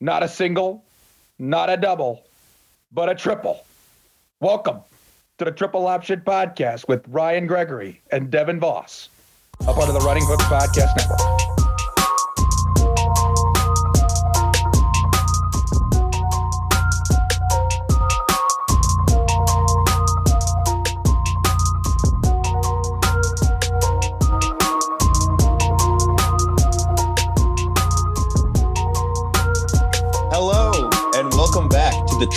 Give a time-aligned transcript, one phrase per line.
[0.00, 0.84] Not a single,
[1.40, 2.22] not a double,
[2.92, 3.66] but a triple.
[4.38, 4.78] Welcome
[5.38, 9.08] to the Triple Option Podcast with Ryan Gregory and Devin Voss,
[9.62, 11.57] a part of the Running Hook Podcast Network.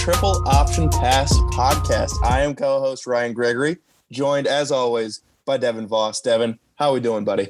[0.02, 2.24] Triple Option Pass podcast.
[2.24, 3.78] I am co host Ryan Gregory,
[4.12, 6.20] joined as always by Devin Voss.
[6.22, 7.50] Devin, how are we doing, buddy?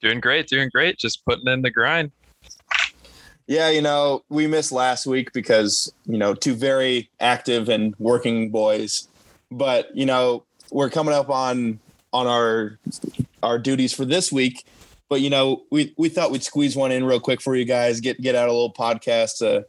[0.00, 0.96] Doing great, doing great.
[0.96, 2.12] Just putting in the grind.
[3.46, 8.48] Yeah, you know, we missed last week because, you know, two very active and working
[8.48, 9.06] boys.
[9.50, 11.78] But, you know, we're coming up on
[12.14, 12.78] on our
[13.42, 14.64] our duties for this week.
[15.10, 18.00] But you know, we we thought we'd squeeze one in real quick for you guys,
[18.00, 19.66] get get out a little podcast to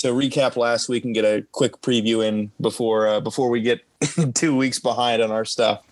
[0.00, 3.80] to recap last week and get a quick preview in before uh, before we get
[4.34, 5.84] two weeks behind on our stuff.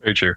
[0.00, 0.34] Very true.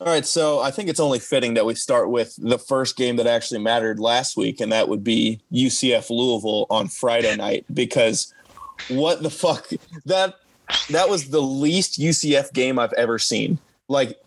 [0.00, 3.16] All right, so I think it's only fitting that we start with the first game
[3.16, 7.64] that actually mattered last week, and that would be UCF Louisville on Friday night.
[7.72, 8.34] Because
[8.88, 9.68] what the fuck
[10.04, 10.34] that
[10.90, 13.58] that was the least UCF game I've ever seen.
[13.88, 14.18] Like,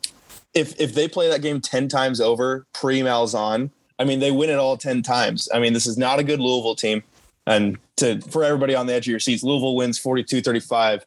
[0.54, 3.70] if if they play that game ten times over pre Malzahn,
[4.00, 5.50] I mean they win it all ten times.
[5.54, 7.04] I mean this is not a good Louisville team,
[7.46, 11.04] and to for everybody on the edge of your seats, Louisville wins 42-35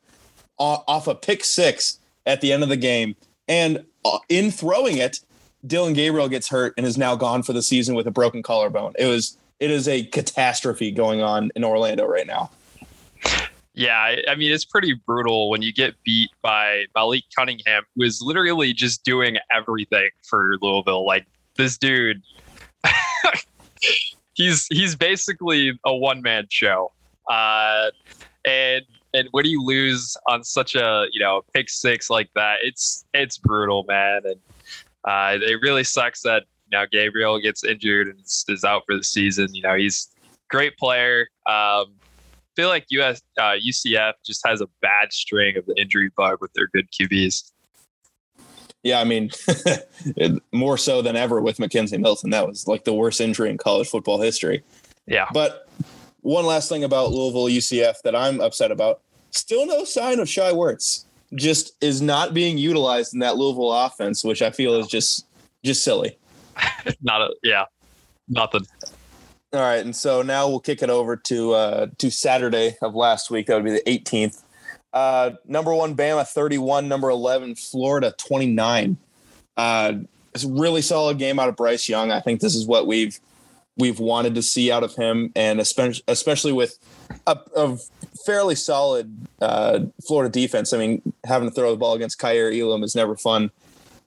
[0.59, 3.17] off a pick six at the end of the game,
[3.49, 5.21] and uh, in throwing it,
[5.67, 8.93] Dillon Gabriel gets hurt and is now gone for the season with a broken collarbone.
[8.99, 12.51] It was it is a catastrophe going on in Orlando right now.
[13.75, 18.21] Yeah, I mean it's pretty brutal when you get beat by Malik Cunningham, who is
[18.21, 21.07] literally just doing everything for Louisville.
[21.07, 22.23] Like this dude,
[24.35, 26.93] he's he's basically a one man show.
[27.29, 27.91] Uh,
[28.45, 33.05] and and when you lose on such a you know pick six like that, it's
[33.15, 34.22] it's brutal, man.
[34.25, 34.41] And
[35.05, 38.97] uh, it really sucks that you know Gabriel gets injured and is, is out for
[38.97, 39.55] the season.
[39.55, 40.09] You know he's
[40.49, 41.28] great player.
[41.47, 41.94] Um,
[42.56, 46.53] feel like US uh, UCF just has a bad string of the injury bug with
[46.55, 47.53] their good QBs.
[48.83, 49.31] Yeah, I mean,
[50.53, 52.31] more so than ever with McKenzie Milton.
[52.31, 54.63] That was like the worst injury in college football history.
[55.07, 55.27] Yeah.
[55.33, 55.69] But
[56.23, 60.51] one last thing about Louisville UCF that I'm upset about: still no sign of Shy
[60.53, 61.05] Werts.
[61.35, 65.27] Just is not being utilized in that Louisville offense, which I feel is just
[65.65, 66.19] just silly.
[67.03, 67.67] Not a yeah,
[68.29, 68.67] nothing.
[69.53, 73.31] All right, and so now we'll kick it over to uh, to Saturday of last
[73.31, 73.47] week.
[73.47, 74.43] That would be the 18th.
[74.93, 76.89] Uh, number one, Bama 31.
[76.89, 78.97] Number 11, Florida 29.
[79.56, 79.93] Uh,
[80.34, 82.11] it's a really solid game out of Bryce Young.
[82.11, 83.19] I think this is what we've
[83.77, 86.79] we've wanted to see out of him, and especially especially with
[87.27, 87.77] a, a
[88.25, 90.73] fairly solid uh, Florida defense.
[90.73, 93.50] I mean, having to throw the ball against Kaiir Elam is never fun,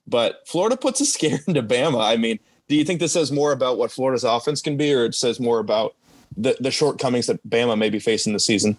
[0.06, 2.02] but Florida puts a scare into Bama.
[2.02, 5.04] I mean do you think this says more about what Florida's offense can be, or
[5.04, 5.94] it says more about
[6.36, 8.76] the, the shortcomings that Bama may be facing this season?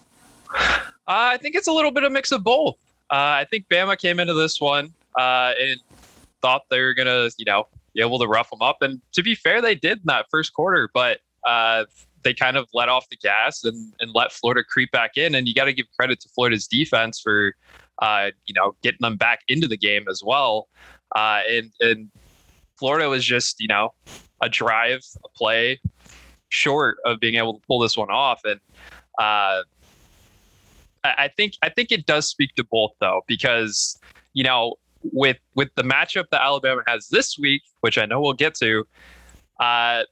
[1.08, 2.76] Uh, I think it's a little bit of a mix of both.
[3.10, 5.80] Uh, I think Bama came into this one uh, and
[6.42, 8.82] thought they were gonna, you know, be able to rough them up.
[8.82, 11.84] And to be fair, they did in that first quarter, but uh,
[12.22, 15.34] they kind of let off the gas and, and let Florida creep back in.
[15.34, 17.54] And you got to give credit to Florida's defense for,
[18.02, 20.68] uh, you know, getting them back into the game as well.
[21.14, 22.10] Uh, and and
[22.78, 23.94] Florida was just, you know,
[24.42, 25.80] a drive, a play
[26.48, 28.40] short of being able to pull this one off.
[28.44, 28.60] And
[31.18, 33.98] I think I think it does speak to both though, because
[34.32, 34.74] you know,
[35.12, 38.86] with with the matchup that Alabama has this week, which I know we'll get to,
[39.60, 40.02] uh,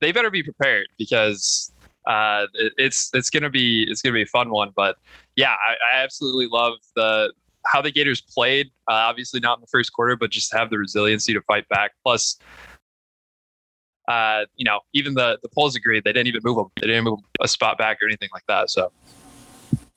[0.00, 1.72] they better be prepared because
[2.06, 4.70] uh, it, it's it's gonna be it's gonna be a fun one.
[4.74, 4.96] But
[5.36, 7.32] yeah, I, I absolutely love the
[7.66, 8.68] how the Gators played.
[8.88, 11.92] Uh, obviously not in the first quarter, but just have the resiliency to fight back.
[12.02, 12.38] Plus,
[14.08, 16.68] uh, you know, even the the polls agreed they didn't even move them.
[16.80, 18.70] They didn't move a spot back or anything like that.
[18.70, 18.90] So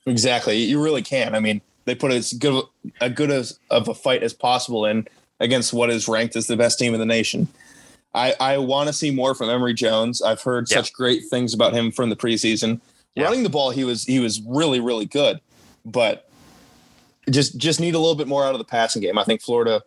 [0.06, 1.34] exactly, you really can.
[1.34, 2.64] I mean, they put as good
[3.00, 5.06] a good as of a fight as possible in
[5.40, 7.48] against what is ranked as the best team in the nation.
[8.14, 10.20] I, I want to see more from Emory Jones.
[10.20, 10.76] I've heard yeah.
[10.76, 12.80] such great things about him from the preseason.
[13.14, 13.24] Yeah.
[13.24, 15.40] Running the ball, he was he was really really good,
[15.84, 16.28] but
[17.30, 19.18] just just need a little bit more out of the passing game.
[19.18, 19.82] I think Florida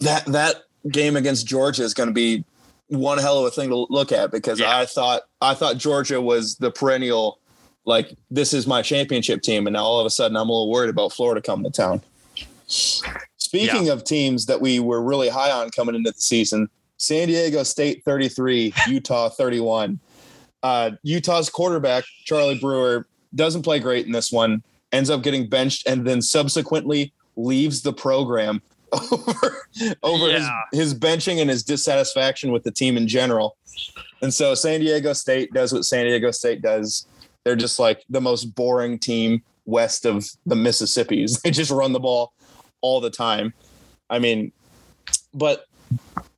[0.00, 2.44] that that game against Georgia is going to be
[2.88, 4.76] one hell of a thing to look at because yeah.
[4.76, 7.38] I thought I thought Georgia was the perennial
[7.84, 10.70] like this is my championship team, and now all of a sudden I'm a little
[10.70, 12.02] worried about Florida coming to town.
[12.66, 13.92] Speaking yeah.
[13.92, 18.02] of teams that we were really high on coming into the season, San Diego State
[18.04, 20.00] 33, Utah 31.
[20.62, 25.86] Uh, Utah's quarterback, Charlie Brewer, doesn't play great in this one, ends up getting benched,
[25.86, 29.66] and then subsequently leaves the program over,
[30.02, 30.60] over Yeah.
[30.72, 33.56] his, his benching and his dissatisfaction with the team in general.
[34.22, 37.06] And so San Diego State does what San Diego State does.
[37.44, 41.40] They're just like the most boring team west of the Mississippis.
[41.42, 42.32] They just run the ball
[42.80, 43.54] all the time.
[44.10, 44.52] I mean,
[45.32, 45.66] but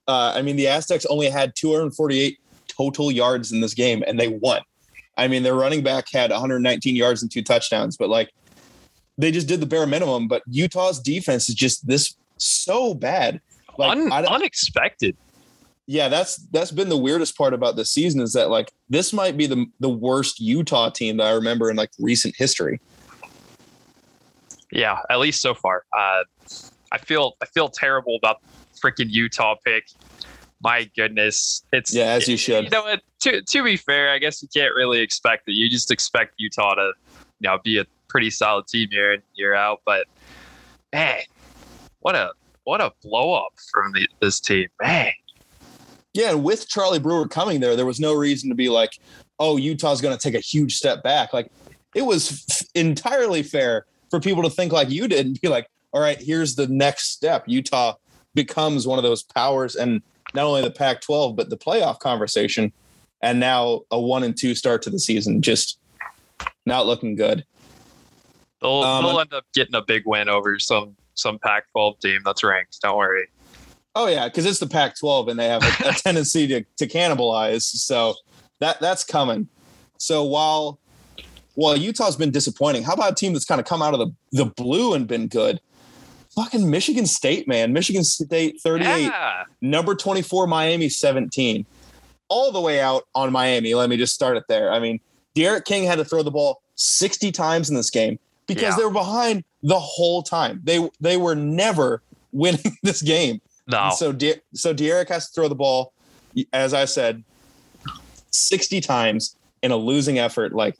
[0.09, 2.39] uh, I mean, the Aztecs only had 248
[2.69, 4.61] total yards in this game, and they won.
[5.17, 8.31] I mean, their running back had 119 yards and two touchdowns, but like
[9.19, 10.29] they just did the bare minimum.
[10.29, 13.41] But Utah's defense is just this so bad.
[13.79, 15.17] Like, Un- unexpected.
[15.87, 19.37] Yeah, that's that's been the weirdest part about this season is that like this might
[19.37, 22.81] be the the worst Utah team that I remember in like recent history.
[24.73, 25.85] Yeah, at least so far.
[25.97, 26.25] Uh,
[26.91, 29.85] I feel I feel terrible about the freaking Utah pick.
[30.61, 32.65] My goodness, it's Yeah, as you should.
[32.65, 33.03] You know what?
[33.21, 35.53] To to be fair, I guess you can't really expect it.
[35.53, 36.93] You just expect Utah to,
[37.39, 39.83] you know, be a pretty solid team year in year out.
[39.85, 40.07] But
[40.93, 41.21] man,
[42.01, 42.33] what a
[42.65, 45.13] what a blow up from the, this team, man.
[46.17, 48.99] Yeah, and with Charlie Brewer coming there, there was no reason to be like,
[49.39, 51.51] "Oh, Utah's going to take a huge step back." Like
[51.95, 55.69] it was f- entirely fair for people to think like you did and be like,
[55.93, 57.45] "All right, here's the next step.
[57.47, 57.95] Utah
[58.35, 60.03] becomes one of those powers and
[60.35, 62.73] not only the Pac-12 but the playoff conversation."
[63.23, 65.79] And now a 1 and 2 start to the season just
[66.67, 67.45] not looking good.
[68.61, 72.45] They'll Um, they'll end up getting a big win over some some Pac-12 team that's
[72.45, 72.81] ranked.
[72.83, 73.29] Don't worry.
[73.97, 77.63] Oh yeah, because it's the Pac-12 and they have a, a tendency to, to cannibalize.
[77.63, 78.15] So
[78.61, 79.49] that that's coming.
[79.99, 80.79] So while
[81.55, 84.15] while Utah's been disappointing, how about a team that's kind of come out of the,
[84.33, 85.59] the blue and been good?
[86.35, 87.73] Fucking Michigan State, man.
[87.73, 89.45] Michigan State 38, Yeah.
[89.63, 91.65] number 24, Miami 17.
[92.29, 93.75] All the way out on Miami.
[93.75, 94.71] Let me just start it there.
[94.71, 95.01] I mean,
[95.35, 98.77] D'Eriq King had to throw the ball 60 times in this game because Yeah.
[98.77, 100.61] they were behind the whole time.
[100.65, 102.03] They they were never
[102.33, 103.41] winning this game.
[103.67, 103.85] No.
[103.85, 105.93] And so De- so D'Eriq has to throw the ball,
[106.53, 107.25] as I said,
[108.31, 110.53] sixty times in a losing effort.
[110.53, 110.77] Like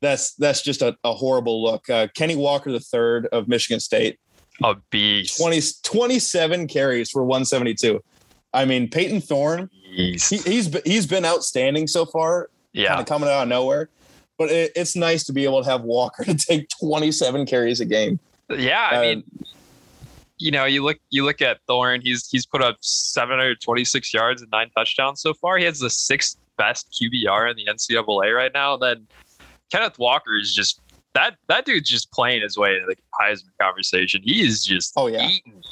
[0.00, 1.88] that's that's just a, a horrible look.
[1.88, 4.18] Uh, Kenny Walker, the third of Michigan State,
[4.62, 5.38] a beast.
[5.38, 8.02] 20, 27 carries for one seventy two.
[8.52, 10.30] I mean, Payton Thorne, Beast.
[10.30, 12.98] he, he's he's been outstanding so far, kind yeah.
[12.98, 13.88] of coming out of nowhere.
[14.38, 17.80] But it, it's nice to be able to have Walker to take twenty seven carries
[17.80, 18.18] a game.
[18.50, 18.88] Yeah.
[18.90, 19.24] I Uh, mean,
[20.40, 22.00] you know, you look you look at Thorne.
[22.02, 25.58] He's he's put up 726 yards and nine touchdowns so far.
[25.58, 28.76] He has the sixth best QBR in the NCAA right now.
[28.76, 29.06] Then
[29.70, 30.80] Kenneth Walker is just
[31.14, 34.22] that that dude's just playing his way into the Heisman conversation.
[34.24, 35.28] He is just Oh, yeah.
[35.28, 35.62] eating.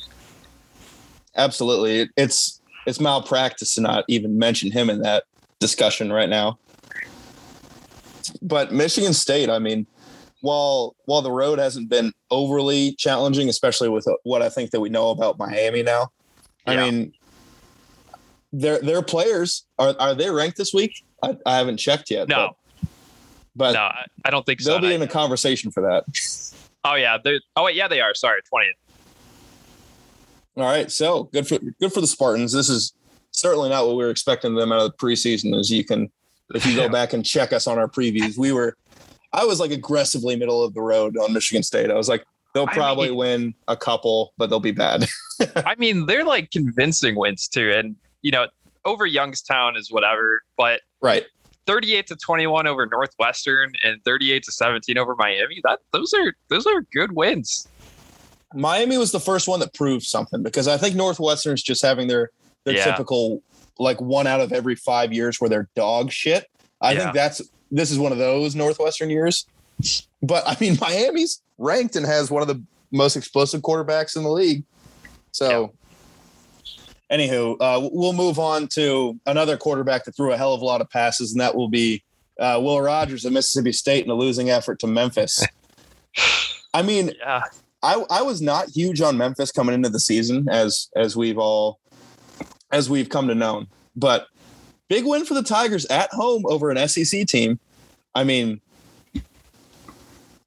[1.36, 2.08] Absolutely.
[2.16, 5.24] It's it's malpractice to not even mention him in that
[5.60, 6.58] discussion right now.
[8.42, 9.86] But Michigan State, I mean,
[10.40, 14.88] while while the road hasn't been overly challenging, especially with what I think that we
[14.88, 16.08] know about Miami now,
[16.66, 17.12] I mean,
[18.52, 21.04] their their players are are they ranked this week?
[21.22, 22.28] I, I haven't checked yet.
[22.28, 22.56] No.
[22.80, 22.88] but,
[23.56, 23.90] but no,
[24.24, 24.70] I, don't think so.
[24.70, 25.12] they'll be in the yet.
[25.12, 26.04] conversation for that.
[26.84, 28.14] oh yeah, they're- oh wait, yeah, they are.
[28.14, 28.72] Sorry, 20th.
[30.56, 32.52] All right, so good for good for the Spartans.
[32.52, 32.92] This is
[33.32, 35.58] certainly not what we were expecting them out of the preseason.
[35.58, 36.10] As you can,
[36.54, 38.76] if you go back and check us on our previews, we were,
[39.32, 41.90] I was like aggressively middle of the road on Michigan State.
[41.90, 45.06] I was like, they'll I probably mean- win a couple, but they'll be bad.
[45.56, 48.46] I mean, they're like convincing wins too, and you know,
[48.84, 51.24] over Youngstown is whatever, but right.
[51.66, 55.60] 38 to 21 over Northwestern and 38 to 17 over Miami.
[55.64, 57.68] That those are those are good wins.
[58.54, 62.30] Miami was the first one that proved something because I think Northwestern's just having their
[62.64, 62.84] their Yeah.
[62.86, 63.42] typical
[63.78, 66.46] like one out of every five years where they're dog shit.
[66.80, 66.98] I Yeah.
[67.00, 69.46] think that's this is one of those Northwestern years.
[70.22, 74.30] But I mean, Miami's ranked and has one of the most explosive quarterbacks in the
[74.30, 74.64] league.
[75.32, 75.72] So,
[77.10, 80.80] anywho, uh, we'll move on to another quarterback that threw a hell of a lot
[80.80, 82.02] of passes, and that will be
[82.40, 85.44] uh, Will Rogers of Mississippi State in a losing effort to Memphis.
[86.74, 87.42] I mean, Yeah.
[87.82, 91.78] I, I was not huge on Memphis coming into the season as as we've all
[92.72, 93.66] as we've come to know.
[93.94, 94.26] But
[94.88, 97.58] big win for the Tigers at home over an SEC team.
[98.14, 98.60] I mean,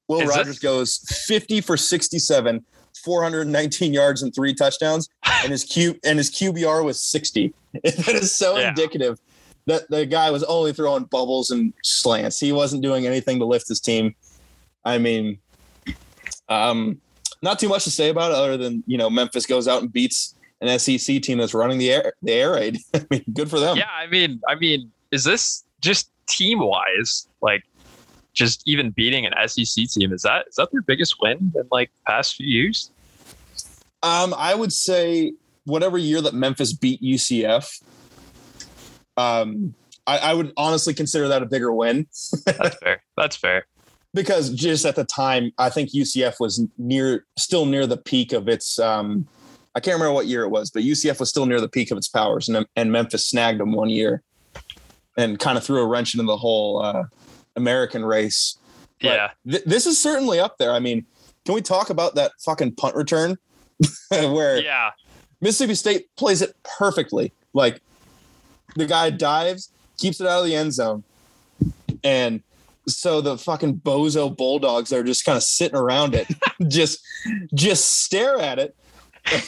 [0.08, 2.64] Will Is Rogers this- goes 50 for 67,
[3.04, 5.08] 419 yards and three touchdowns,
[5.42, 7.54] and his Q and his QBR was 60.
[7.82, 8.68] that is so Yeah.
[8.70, 9.18] indicative
[9.66, 12.38] that the guy was only throwing bubbles and slants.
[12.40, 14.14] He wasn't doing anything to lift his team.
[14.84, 15.38] I mean,
[16.48, 17.00] um,
[17.42, 19.92] not too much to say about it other than you know Memphis goes out and
[19.92, 22.78] beats an SEC team that's running the air the air raid.
[22.94, 23.76] I mean, good for them.
[23.76, 27.64] Yeah, I mean, I mean, is this just team wise, like
[28.32, 30.12] just even beating an SEC team?
[30.12, 32.90] Is that is that their biggest win in like past few years?
[34.02, 37.82] Um, I would say whatever year that Memphis beat UCF,
[39.16, 39.74] um,
[40.06, 42.06] I, I would honestly consider that a bigger win
[42.46, 43.02] That's fair.
[43.16, 43.66] That's fair.
[44.14, 48.48] because just at the time, I think UCF was near, still near the peak of
[48.48, 48.78] its.
[48.78, 49.26] Um,
[49.74, 51.96] I can't remember what year it was, but UCF was still near the peak of
[51.98, 54.22] its powers, and and Memphis snagged them one year,
[55.16, 57.04] and kind of threw a wrench into the whole uh,
[57.56, 58.58] American race.
[59.00, 59.30] But Yeah.
[59.50, 60.72] th- this is certainly up there.
[60.72, 61.06] I mean,
[61.44, 63.36] can we talk about that fucking punt return
[64.10, 64.90] where Yeah.
[65.40, 67.32] Mississippi State plays it perfectly.
[67.52, 67.80] Like
[68.76, 71.02] the guy dives, keeps it out of the end zone.
[72.04, 72.42] And
[72.88, 76.26] so the fucking bozo bulldogs are just kind of sitting around it,
[76.68, 77.00] just
[77.54, 78.76] just stare at it.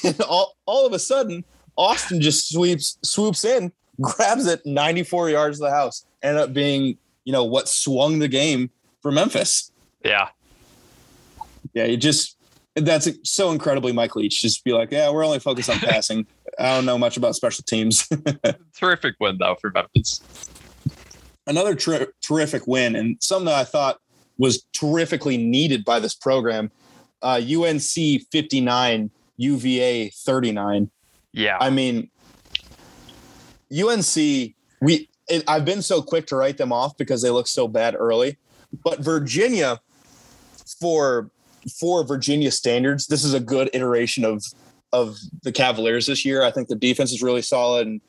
[0.04, 1.44] And all, all of a sudden,
[1.76, 6.06] Austin just sweeps swoops in, grabs it 94 yards of the house.
[6.22, 8.70] Ended up being, you know, what swung the game
[9.02, 9.70] for Memphis.
[10.04, 10.28] Yeah.
[11.72, 12.36] Yeah, you just
[12.74, 14.40] that's so incredibly Mike Leach.
[14.40, 16.26] Just be like, yeah, we're only focused on passing.
[16.58, 18.08] I don't know much about special teams.
[18.76, 20.20] Terrific win though for Memphis.
[21.46, 23.98] Another ter- terrific win, and something that I thought
[24.38, 26.70] was terrifically needed by this program.
[27.20, 27.82] Uh, UNC
[28.32, 30.90] 59, UVA 39.
[31.32, 31.58] Yeah.
[31.60, 32.10] I mean,
[33.72, 34.14] UNC,
[34.80, 37.94] we it, I've been so quick to write them off because they look so bad
[37.98, 38.38] early,
[38.84, 39.80] but Virginia,
[40.80, 41.30] for
[41.80, 44.44] for Virginia standards, this is a good iteration of
[44.92, 46.42] of the Cavaliers this year.
[46.44, 48.00] I think the defense is really solid, and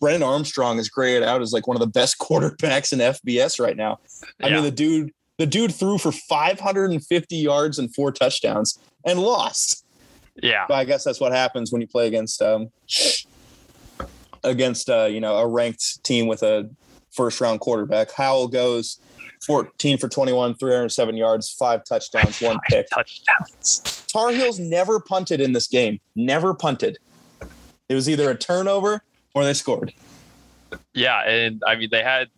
[0.00, 3.76] Brennan Armstrong is graded out as like one of the best quarterbacks in FBS right
[3.76, 4.00] now.
[4.42, 4.56] I Yeah.
[4.56, 9.84] mean, the dude the dude threw for 550 yards and four touchdowns and lost.
[10.42, 10.64] Yeah.
[10.68, 12.70] But I guess that's what happens when you play against um
[14.44, 16.68] against uh, you know a ranked team with a
[17.10, 18.12] first round quarterback.
[18.12, 19.00] Howell goes
[19.46, 22.88] 14 for 21, 307 yards, five touchdowns, one pick.
[22.90, 24.04] Touchdowns.
[24.10, 26.00] Tar Heels never punted in this game.
[26.14, 26.98] Never punted.
[27.88, 29.02] It was either a turnover
[29.34, 29.92] or they scored.
[30.94, 32.28] Yeah, and I mean they had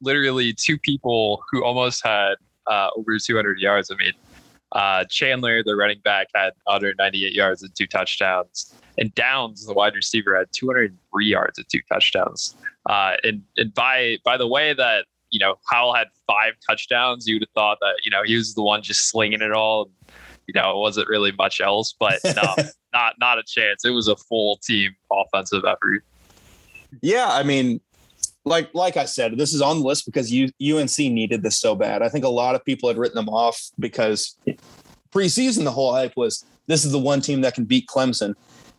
[0.00, 2.34] literally two people who almost had
[2.66, 3.90] uh, over 200 yards.
[3.90, 4.12] I mean,
[4.72, 9.94] uh, Chandler, the running back, had 198 yards and two touchdowns, and Downs, the wide
[9.94, 12.56] receiver, had 203 yards and two touchdowns.
[12.88, 17.36] Uh, and and by by the way that you know Howell had five touchdowns, you
[17.36, 19.90] would have thought that you know he was the one just slinging it all.
[20.46, 22.54] You know, it wasn't really much else, but no,
[22.92, 23.84] not not a chance.
[23.84, 26.04] It was a full team offensive effort.
[27.02, 27.80] Yeah, I mean,
[28.46, 31.74] like like I said, this is on the list because U, UNC needed this so
[31.74, 32.00] bad.
[32.00, 34.36] I think a lot of people had written them off because
[35.12, 38.34] preseason the whole hype was this is the one team that can beat Clemson,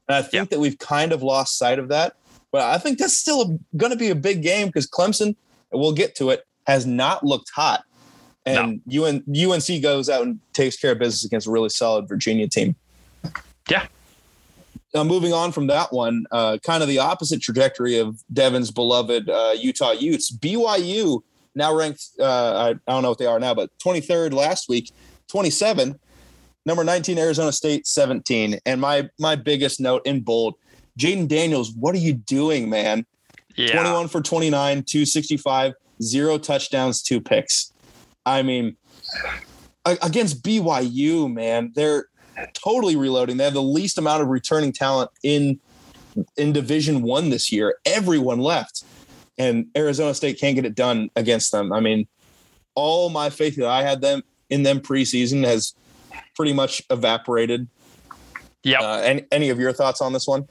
[0.08, 0.56] and I think Yeah.
[0.56, 2.16] that we've kind of lost sight of that.
[2.52, 5.36] But I think that's still going to be a big game because Clemson,
[5.72, 7.84] we'll get to it, has not looked hot,
[8.46, 12.48] and UN, UNC goes out and takes care of business against a really solid Virginia
[12.48, 12.76] team.
[13.70, 13.88] Yeah.
[14.98, 19.30] Now, moving on from that one, uh, kind of the opposite trajectory of Devin's beloved
[19.30, 20.36] uh, Utah Utes.
[20.36, 21.22] BYU
[21.54, 24.92] now ranked, uh, I, I don't know what they are now, but 23rd last week,
[25.28, 26.00] 27.
[26.66, 28.58] Number 19, Arizona State, 17.
[28.66, 30.56] And my my biggest note in bold,
[31.00, 33.06] Jayden Daniels, what are you doing, man?
[33.56, 33.74] Yeah.
[33.74, 37.72] 21 for 29, 265, zero touchdowns, two picks.
[38.26, 38.78] I mean,
[39.86, 42.08] against BYU, man, they're
[42.54, 43.38] totally reloading.
[43.38, 45.60] They have the least amount of returning talent in
[46.36, 47.78] in Division One this year.
[47.86, 48.84] Everyone left,
[49.38, 51.72] and Arizona State can't get it done against them.
[51.72, 52.08] I mean,
[52.76, 55.74] all my faith that I had them in them preseason has
[56.36, 57.68] pretty much evaporated.
[58.64, 58.82] Yeah.
[58.82, 60.48] Uh, any, any of your thoughts on this one?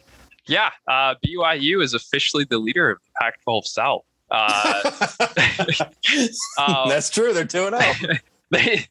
[0.46, 4.04] Yeah, uh, BYU is officially the leader of the Pac-12 South.
[4.30, 4.90] Uh,
[6.58, 7.32] um, That's true.
[7.32, 7.92] They're two and oh.
[7.94, 8.14] zero.
[8.50, 8.86] they,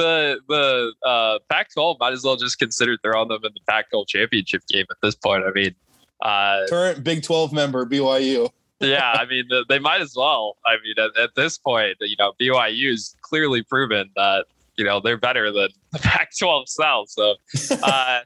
[0.00, 4.62] the the uh, Pac-12 might as well just consider throwing them in the Pac-12 championship
[4.68, 5.44] game at this point.
[5.44, 5.74] I mean,
[6.22, 8.50] uh, Current Big Twelve member BYU.
[8.80, 10.56] yeah, I mean they might as well.
[10.66, 15.18] I mean, at, at this point, you know, BYU's clearly proven that you know they're
[15.18, 17.10] better than the Pac-12 South.
[17.10, 17.34] So,
[17.82, 18.20] uh,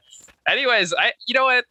[0.47, 1.65] anyways, I you know what,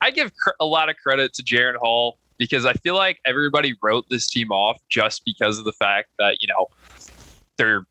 [0.00, 3.74] I give cr- a lot of credit to Jaren Hall because I feel like everybody
[3.82, 6.66] wrote this team off just because of the fact that you know
[7.56, 7.86] their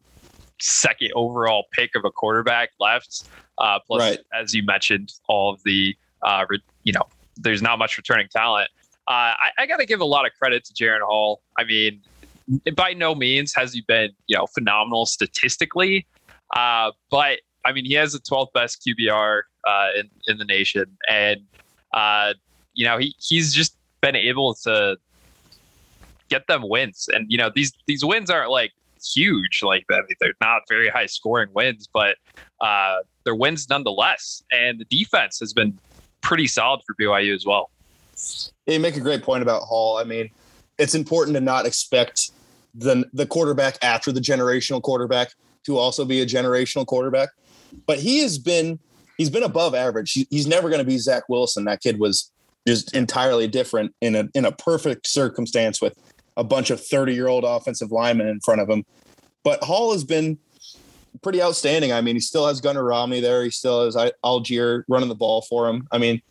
[0.59, 3.27] second overall pick of a quarterback left.
[3.57, 4.19] Uh, plus, Right.
[4.33, 7.03] as you mentioned, all of the uh, re- you know,
[7.37, 8.69] there's not much returning talent.
[9.07, 11.41] Uh, I, I got to give a lot of credit to Jaren Hall.
[11.57, 12.01] I mean,
[12.75, 16.05] by no means has he been, you know, phenomenal statistically,
[16.55, 20.97] uh, but I mean, he has the 12th best QBR uh, in in the nation,
[21.09, 21.41] and
[21.93, 22.33] uh,
[22.73, 24.97] you know, he he's just been able to
[26.29, 27.09] get them wins.
[27.13, 28.71] And you know, these these wins aren't like
[29.05, 30.03] huge like that.
[30.19, 32.17] They're not very high scoring wins, but
[32.61, 34.41] uh, they're wins nonetheless.
[34.51, 35.77] And the defense has been
[36.21, 37.69] pretty solid for BYU as well.
[38.65, 39.97] You make a great point about Hall.
[39.97, 40.29] I mean,
[40.77, 42.31] it's important to not expect
[42.73, 45.31] the the quarterback after the generational quarterback
[45.65, 47.29] to also be a generational quarterback.
[47.85, 48.79] But he has been
[49.17, 50.13] he's been above average.
[50.13, 51.65] He, he's never going to be Zach Wilson.
[51.65, 52.31] That kid was
[52.67, 55.97] just entirely different in a in a perfect circumstance with
[56.37, 58.85] a bunch of 30 year old offensive linemen in front of him.
[59.43, 60.37] But Hall has been
[61.21, 61.91] pretty outstanding.
[61.91, 63.43] I mean, he still has Gunnar Romney there.
[63.43, 65.87] He still has Allgeier running the ball for him.
[65.91, 66.21] I mean,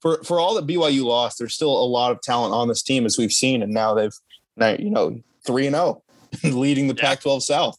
[0.00, 3.04] for for all that BYU lost, there's still a lot of talent on this team
[3.04, 4.14] as we've seen, and now they've
[4.56, 6.02] now you know three and zero,
[6.44, 7.02] oh, leading the yeah.
[7.02, 7.78] Pac-12 South.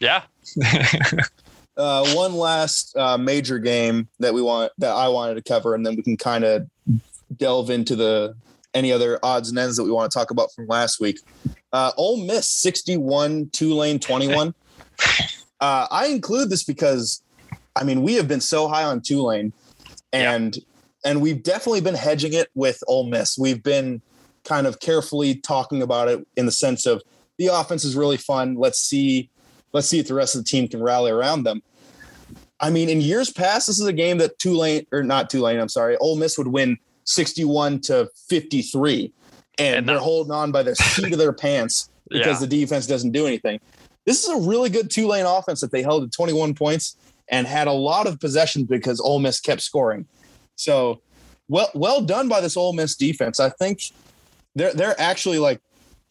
[0.00, 0.22] Yeah.
[1.76, 5.86] uh, one last uh, major game that we want that I wanted to cover, and
[5.86, 6.68] then we can kind of
[7.36, 8.34] delve into the
[8.74, 11.20] any other odds and ends that we want to talk about from last week.
[11.72, 14.54] Uh, Ole Miss 61, Tulane 21.
[15.60, 17.22] uh, I include this because,
[17.76, 19.52] I mean, we have been so high on Tulane,
[20.12, 20.56] and
[21.04, 23.36] and we've definitely been hedging it with Ole Miss.
[23.38, 24.00] We've been
[24.44, 27.02] kind of carefully talking about it in the sense of
[27.38, 28.54] the offense is really fun.
[28.54, 29.30] Let's see,
[29.72, 31.62] let's see if the rest of the team can rally around them.
[32.60, 35.68] I mean, in years past, this is a game that Tulane or not Tulane, I'm
[35.68, 39.12] sorry, Ole Miss would win 61 to 53
[39.58, 42.46] and, and they're holding on by the seat of their pants because yeah.
[42.46, 43.60] the defense doesn't do anything.
[44.04, 46.96] This is a really good Tulane offense that they held at 21 points
[47.28, 50.06] and had a lot of possessions because Ole Miss kept scoring.
[50.56, 51.00] So
[51.48, 53.40] well well done by this Ole Miss defense.
[53.40, 53.80] I think
[54.54, 55.60] they're they're actually like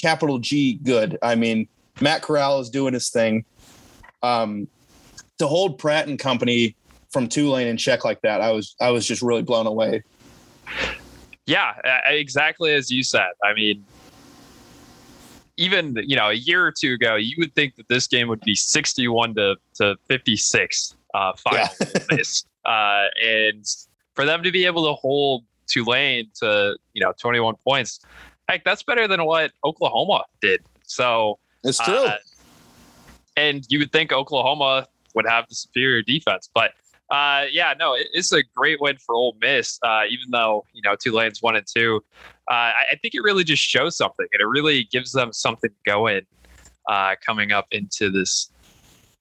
[0.01, 1.17] capital G good.
[1.21, 1.67] I mean,
[2.01, 3.45] Matt Corral is doing his thing.
[4.21, 4.67] Um,
[5.37, 6.75] to hold Pratt and company
[7.11, 10.03] from Tulane in check like that, I was I was just really blown away.
[11.45, 11.73] Yeah,
[12.05, 13.31] exactly as you said.
[13.43, 13.83] I mean,
[15.57, 18.41] even you know a year or two ago, you would think that this game would
[18.41, 21.67] be sixty-one to to fifty-six uh, final
[22.11, 22.17] yeah.
[22.65, 23.65] uh, and
[24.13, 27.99] for them to be able to hold Tulane to you know twenty-one points,
[28.47, 30.61] heck, that's better than what Oklahoma did.
[30.85, 32.05] So it's true.
[32.05, 32.17] Uh,
[33.35, 36.71] and you would think Oklahoma would have the superior defense, but
[37.13, 39.77] uh, yeah, no, it, it's a great win for Ole Miss.
[39.83, 42.01] Uh, even though you know Tulane's one and two,
[42.49, 45.69] uh, I, I, think it really just shows something, and it really gives them something
[45.85, 46.21] going
[46.89, 48.49] uh, coming up into this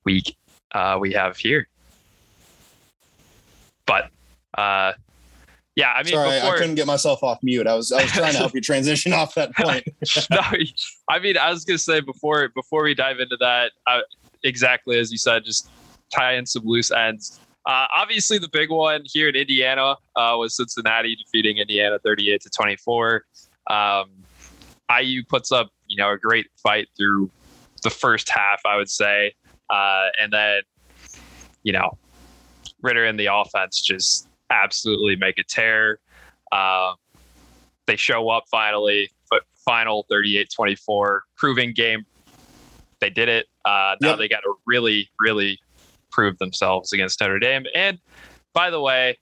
[0.07, 0.39] week
[0.75, 1.69] uh, we have here.
[3.85, 4.09] But
[4.57, 4.95] uh,
[5.77, 7.67] yeah, I mean, Sorry, before, I couldn't get myself off mute.
[7.67, 9.87] I was I was trying to help you transition off that point.
[10.31, 10.41] no,
[11.11, 14.01] I mean, I was gonna say before before we dive into that, uh,
[14.45, 15.69] exactly as you said, just
[16.11, 17.39] tie in some loose ends.
[17.65, 22.51] Uh, obviously, the big one here in Indiana uh, was Cincinnati defeating Indiana 38 to
[22.51, 23.25] 24.
[23.71, 24.11] Um,
[25.01, 27.31] IU puts up, you know, a great fight through
[27.83, 29.35] the first half, I would say,
[29.71, 30.63] uh, and then,
[31.63, 31.99] you know,
[32.83, 36.01] Ridder and the offense just absolutely make a tear.
[36.51, 36.95] Uh,
[37.87, 42.05] they show up finally, but final 38-24, proving game.
[43.01, 43.47] They did it.
[43.65, 44.19] Uh, now yep.
[44.19, 45.59] they got a really, really
[46.13, 47.65] prove themselves against Notre Dame.
[47.75, 47.99] And
[48.53, 49.19] by the way,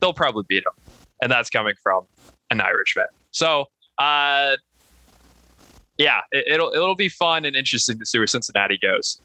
[0.00, 0.74] they'll probably beat them.
[1.22, 2.04] And that's coming from
[2.50, 3.06] an Irish fan.
[3.30, 3.66] So,
[3.98, 4.56] uh,
[5.98, 9.20] yeah, it, will it'll be fun and interesting to see where Cincinnati goes.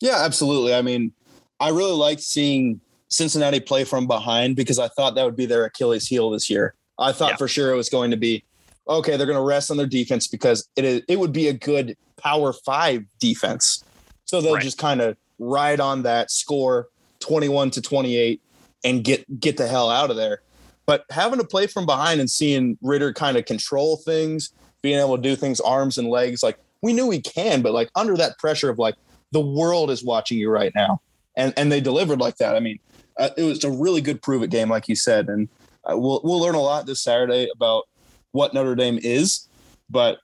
[0.00, 0.74] Yeah, absolutely.
[0.74, 1.12] I mean,
[1.58, 5.64] I really liked seeing Cincinnati play from behind because I thought that would be their
[5.64, 6.74] Achilles heel this year.
[6.98, 7.36] I thought yeah.
[7.36, 8.44] for sure it was going to be
[8.88, 9.16] okay.
[9.16, 11.96] They're going to rest on their defense because it is, it would be a good
[12.16, 13.84] Power Five defense.
[14.24, 14.62] So they'll right.
[14.62, 16.88] just kind of ride on that score
[17.20, 18.40] 21 to 28
[18.84, 20.42] and get get the hell out of there.
[20.86, 25.16] But having to play from behind and seeing Ridder kind of control things, being able
[25.16, 28.38] to do things arms and legs, like we knew he can, but like under that
[28.38, 28.94] pressure of like
[29.32, 31.00] the world is watching you right now,
[31.36, 32.54] and and they delivered like that.
[32.54, 32.78] I mean,
[33.18, 35.48] uh, it was a really good prove it game, like you said, and
[35.84, 37.84] uh, we'll we'll learn a lot this Saturday about
[38.30, 39.48] what Notre Dame is,
[39.90, 40.18] but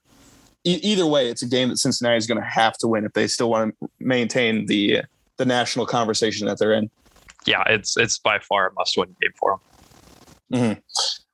[0.63, 3.13] e- either way, it's a game that Cincinnati is going to have to win if
[3.13, 5.01] they still want to maintain the
[5.37, 6.89] the national conversation that they're in.
[7.45, 9.59] Yeah, it's it's by far a must win game for them.
[10.53, 10.79] Mm-hmm.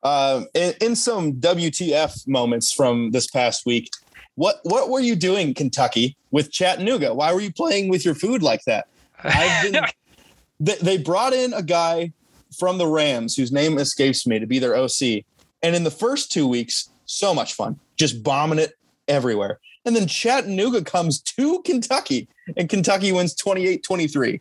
[0.02, 3.90] Uh, in, in some WTF moments from this past week,
[4.36, 7.14] what what were you doing, Kentucky, with Chattanooga?
[7.14, 8.88] Why were you playing with your food like that?
[9.24, 9.84] Been.
[10.60, 12.14] they, they brought in a guy
[12.58, 15.26] from the Rams whose name escapes me to be their OC,
[15.62, 18.79] and in the first two weeks, so much fun, just bombing it
[19.10, 19.60] everywhere.
[19.86, 24.40] And then Chattanooga comes to Kentucky and Kentucky wins 28 23.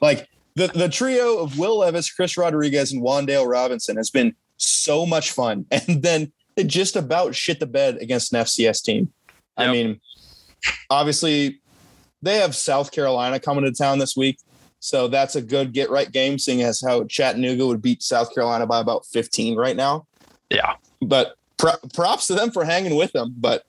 [0.00, 5.06] Like the, the trio of Will Levis, Chris Rodriguez, and Wan'Dale Robinson has been so
[5.06, 9.12] much fun, and then it just about shit the bed against an FCS team.
[9.56, 10.00] I mean,
[10.88, 11.60] obviously,
[12.22, 14.38] they have South Carolina coming to town this week,
[14.80, 16.38] so that's a good get right game.
[16.38, 20.06] Seeing as how Chattanooga would beat South Carolina by about 15 right now,
[20.50, 20.74] Yeah.
[21.00, 23.34] but pro- props to them for hanging with them.
[23.36, 23.64] But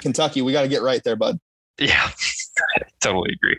[0.00, 1.38] Kentucky, we got to get right there, bud.
[1.78, 2.10] Yeah.
[3.00, 3.58] totally agree.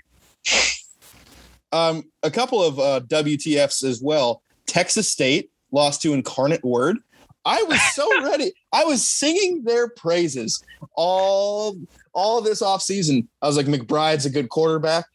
[1.72, 4.44] Um, a couple of uh, WTFs as well.
[4.66, 6.98] Texas State lost to Incarnate Word.
[7.46, 8.54] I was so ready.
[8.72, 10.64] I was singing their praises
[10.96, 11.78] all
[12.14, 13.28] all this offseason.
[13.42, 15.06] I was like, McBride's a good quarterback.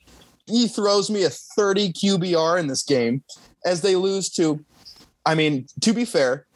[0.46, 3.22] He throws me a 30 QBR in this game
[3.64, 4.64] as they lose to.
[5.26, 6.46] I mean, to be fair,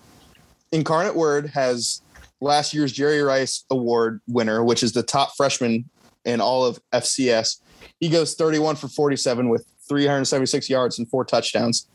[0.73, 2.01] Incarnate Word has
[2.40, 5.88] last year's Jerry Rice Award winner, which is the top freshman
[6.24, 7.61] in all of FCS.
[7.98, 11.88] He goes 31 for 47 with 376 yards and four touchdowns.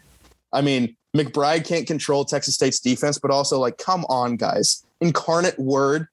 [0.53, 4.83] I mean, McBride can't control Texas State's defense, but also like, come on, guys.
[5.01, 6.07] Incarnate word.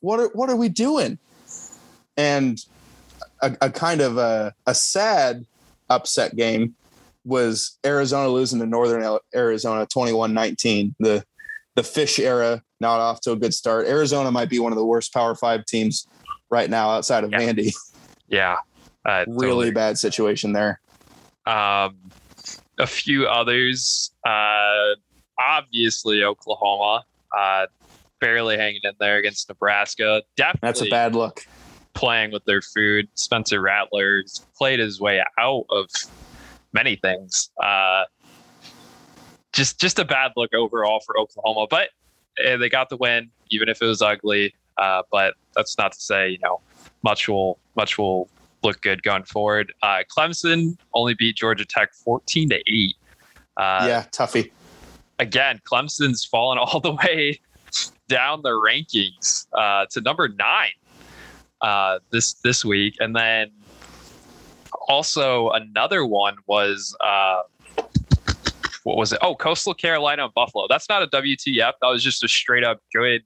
[0.00, 1.18] What are what are we doing?
[2.16, 2.64] And
[3.42, 5.46] a, a kind of a, a sad
[5.90, 6.74] upset game
[7.24, 10.94] was Arizona losing to Northern Arizona 21-19.
[11.00, 11.24] The
[11.74, 13.86] the Fisch era not off to a good start.
[13.86, 16.06] Arizona might be one of the worst Power Five teams
[16.50, 17.38] right now outside of Yeah.
[17.40, 17.74] Vandy.
[18.28, 18.56] Yeah.
[19.06, 19.70] Uh, Really totally.
[19.72, 20.80] bad situation there.
[21.46, 21.96] Um,
[22.78, 24.12] a few others.
[24.26, 24.94] Uh,
[25.38, 27.04] obviously, Oklahoma.
[27.36, 27.66] Uh,
[28.20, 30.22] barely hanging in there against Nebraska.
[30.36, 31.46] Definitely That's a bad look.
[31.94, 33.08] playing with their food.
[33.14, 35.88] Spencer Rattler's played his way out of
[36.72, 37.50] many things.
[37.62, 38.04] Uh,
[39.52, 41.90] just just a bad look overall for Oklahoma, but
[42.42, 44.54] eh, they got the win, even if it was ugly.
[44.76, 46.60] Uh, but that's not to say you know
[47.02, 48.28] much will much will
[48.62, 49.72] look good going forward.
[49.82, 52.96] Uh, Clemson only beat Georgia Tech fourteen to eight.
[53.56, 54.50] Uh, yeah, toughie.
[55.18, 57.40] again, Clemson's fallen all the way
[58.08, 60.72] down the rankings uh, to number nine
[61.60, 63.50] uh, this this week, and then
[64.88, 67.42] also another one was uh,
[68.84, 69.18] what was it?
[69.22, 70.66] Oh, Coastal Carolina and Buffalo.
[70.68, 71.72] That's not a WTF.
[71.82, 73.22] That was just a straight up good,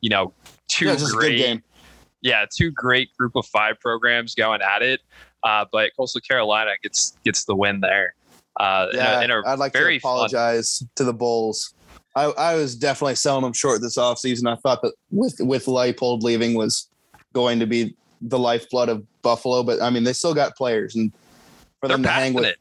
[0.00, 0.32] you know,
[0.68, 1.62] two Yeah, just a good great game.
[2.20, 5.00] yeah, two great group of five programs going at it.
[5.42, 8.14] Uh, but Coastal Carolina gets gets the win there.
[8.58, 11.72] Uh, in a- Yeah, in a I'd like to very fun- apologize to the Bulls.
[12.16, 14.50] I, I was definitely selling them short this offseason.
[14.50, 16.88] I thought that with with Leipold leaving was
[17.34, 21.12] going to be the lifeblood of Buffalo, but I mean they still got players, and
[21.80, 22.56] for They're them to hang with, it.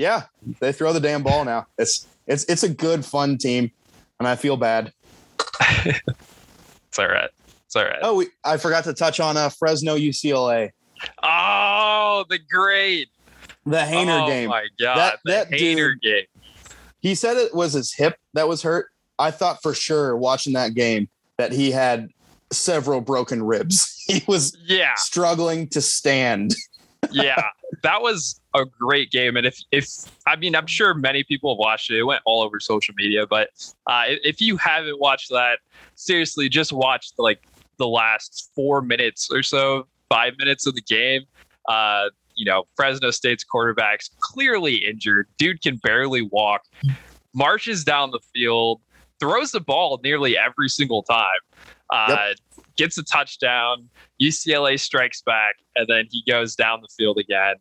[0.00, 0.22] Yeah,
[0.60, 1.66] they throw the damn ball now.
[1.76, 3.70] It's it's it's a good fun team,
[4.18, 4.94] and I feel bad.
[5.84, 7.28] It's all right.
[7.66, 7.98] It's all right.
[8.00, 10.70] Oh, we, I forgot to touch on uh, Fresno UCLA,
[11.22, 13.08] Oh, the great
[13.66, 14.48] the Haener oh, game.
[14.48, 16.24] Oh my god, That- the that Haener game.
[17.00, 18.86] He said it was his hip that was hurt.
[19.18, 22.08] I thought for sure watching that game that he had
[22.52, 23.96] several broken ribs.
[24.10, 26.56] He was Yeah, struggling to stand.
[27.12, 27.42] Yeah,
[27.82, 29.36] that was a great game.
[29.36, 29.88] And if if
[30.26, 31.98] I mean, I'm sure many people have watched it.
[31.98, 33.26] It went all over social media.
[33.26, 33.50] But
[33.86, 35.58] uh, if- you haven't watched that,
[35.94, 37.42] seriously, just watch like
[37.78, 41.22] the last four minutes or so, five minutes of the game.
[41.68, 45.28] Uh, you know, Fresno State's quarterback's clearly injured.
[45.38, 46.62] Dude can barely walk.
[47.34, 48.80] Marches down the field,
[49.20, 51.26] throws the ball nearly every single time.
[51.92, 52.34] Uh,
[52.76, 53.88] Gets a touchdown.
[54.22, 57.56] UCLA strikes back, and then he goes down the field again,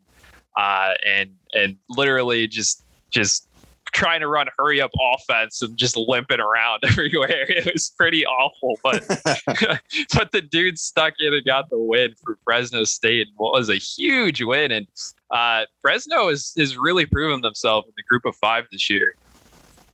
[0.57, 3.47] uh, and and literally just just
[3.91, 7.45] trying to run hurry up offense and just limping around everywhere.
[7.49, 9.03] It was pretty awful, but
[10.13, 13.27] but the dude stuck in and got the win for Fresno State.
[13.27, 14.87] and What was a huge win, and
[15.31, 19.15] uh, Fresno is is really proven themselves in the group of five this year.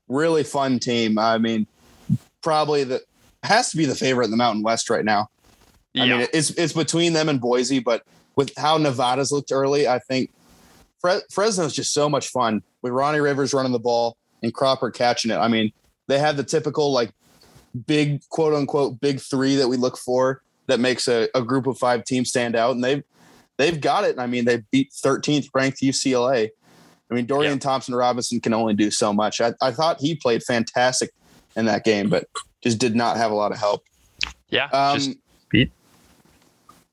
[0.07, 1.17] really fun team.
[1.17, 1.65] I mean,
[2.43, 3.01] probably the
[3.45, 5.29] has to be the favorite in the Mountain West right now.
[5.97, 8.03] I mean, it's it's between them and Boise, but
[8.35, 10.29] with how Nevada's looked early, I think
[10.99, 15.31] Fre- Fresno's just so much fun with Ronnie Rivers running the ball and Cropper catching
[15.31, 15.37] it.
[15.37, 15.71] I mean,
[16.07, 17.11] they have the typical like
[17.87, 21.77] big quote unquote big three that we look for that makes a, a group of
[21.77, 23.03] five team stand out, and they've
[23.57, 24.19] they've got it.
[24.19, 26.49] I mean, they beat 13th ranked UCLA.
[27.09, 27.59] I mean, Dorian Yeah.
[27.59, 29.39] Thompson Robinson can only do so much.
[29.39, 31.11] I, I thought he played fantastic
[31.55, 32.27] in that game, but
[32.61, 33.83] just did not have a lot of help.
[34.49, 35.11] yeah, Um, just
[35.49, 35.71] beat-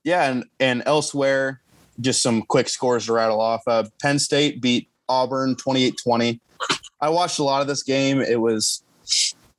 [0.05, 1.61] Yeah, and and elsewhere,
[2.01, 3.63] just some quick scores to rattle off.
[3.67, 6.41] Uh, Penn State beat Auburn 28-20.
[7.01, 8.21] I watched a lot of this game.
[8.21, 8.83] It was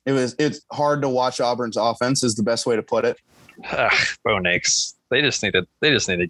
[0.06, 3.18] it was it's hard to watch Auburn's offense is the best way to put it.
[3.70, 3.92] Ugh,
[4.24, 4.94] Bo Nix.
[5.10, 5.66] They just need to.
[5.80, 6.28] They just need to.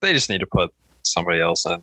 [0.00, 1.82] They just need to put somebody else in.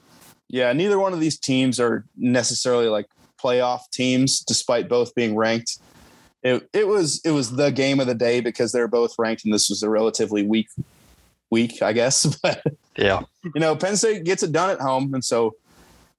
[0.49, 3.07] Yeah, neither one of these teams are necessarily like
[3.41, 5.79] playoff teams, despite both being ranked.
[6.43, 9.53] It it was it was the game of the day because they're both ranked, and
[9.53, 10.67] this was a relatively weak
[11.49, 12.25] week, I guess.
[12.43, 12.63] But
[12.97, 13.21] Yeah.
[13.43, 15.55] you know, Penn State gets it done at home, and so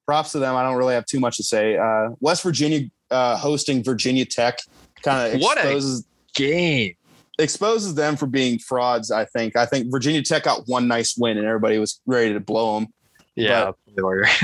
[0.06, 0.54] props to them.
[0.56, 1.76] I don't really have too much to say.
[1.76, 4.58] Uh, West Virginia uh, hosting Virginia Tech
[5.02, 6.04] kind of exposes
[6.34, 6.94] Game.
[7.38, 9.10] exposes them for being frauds.
[9.10, 9.56] I think.
[9.56, 12.88] I think Virginia Tech got one nice win, and everybody was ready to blow them.
[13.34, 13.72] Yeah.
[13.96, 14.26] were.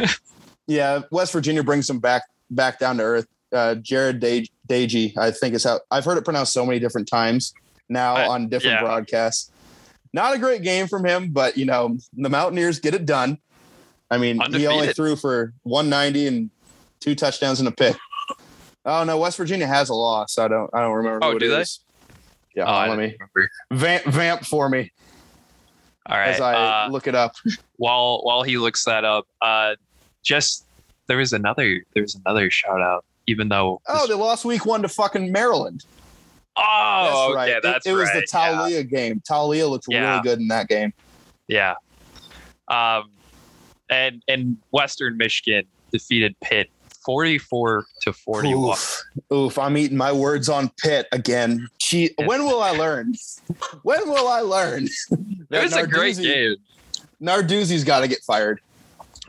[0.67, 3.27] Yeah, West Virginia brings them back back down to earth.
[3.51, 7.09] Uh, Jared Dage, Dagey, I think is how I've heard it pronounced so many different
[7.09, 7.54] times
[7.88, 8.83] now I- on different yeah.
[8.83, 9.50] broadcasts.
[10.14, 13.38] Not a great game from him, but you know the Mountaineers get it done.
[14.11, 16.50] I mean, he only threw for 190 and
[16.98, 17.96] two touchdowns and a pick.
[18.87, 20.38] Oh no, West Virginia has a loss.
[20.38, 20.70] I don't.
[20.72, 21.18] I don't remember.
[21.22, 21.61] Oh, do they?
[21.61, 21.81] is.
[22.54, 23.16] Yeah, Oh, let me
[23.70, 24.90] vamp, vamp for me
[26.07, 26.31] All right.
[26.31, 26.54] as I
[26.87, 27.35] uh, look it up.
[27.76, 29.74] while while he looks that up, uh,
[30.24, 30.64] just
[31.07, 33.04] there was another there was another shout out.
[33.29, 35.85] Even though Oh, they lost week one to fucking Maryland.
[36.57, 37.51] oh, right.
[37.51, 38.25] okay, It- that's it, was right.
[38.25, 39.23] the Taulia game.
[39.29, 40.11] Taulia looked Yeah.
[40.11, 40.93] really good in that game.
[41.47, 41.75] Yeah.
[42.69, 42.97] yeah.
[42.99, 43.11] Um,
[43.91, 46.69] and and Western Michigan defeated Pitt
[47.05, 48.73] forty four to forty one.
[48.77, 49.03] Oof.
[49.33, 51.69] Oof, I'm eating my words on Pitt again.
[51.79, 53.14] Gee, when will I learn?
[53.83, 54.88] When will I learn?
[55.51, 56.57] It was a great game.
[57.23, 58.61] Narduzzi's got to get fired.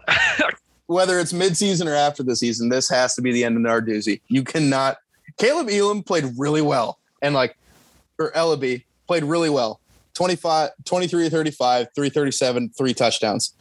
[0.89, 4.21] Whether it's midseason or after the season, this has to be the end of Narduzzi.
[4.27, 4.97] You cannot.
[5.37, 7.55] Caleb Elam played really well, and like,
[8.17, 9.79] or Eleby played really well.
[10.15, 13.53] 25, 23 35, 337, three touchdowns.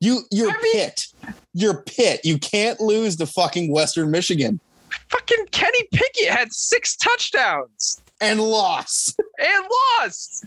[0.00, 1.06] You, you're I mean- Pitt.
[1.52, 2.20] You're pit.
[2.22, 4.60] You can't lose to fucking Western Michigan
[5.10, 9.18] Fucking Kenny Pickett had six touchdowns and lost.
[9.38, 9.64] and
[10.00, 10.44] lost.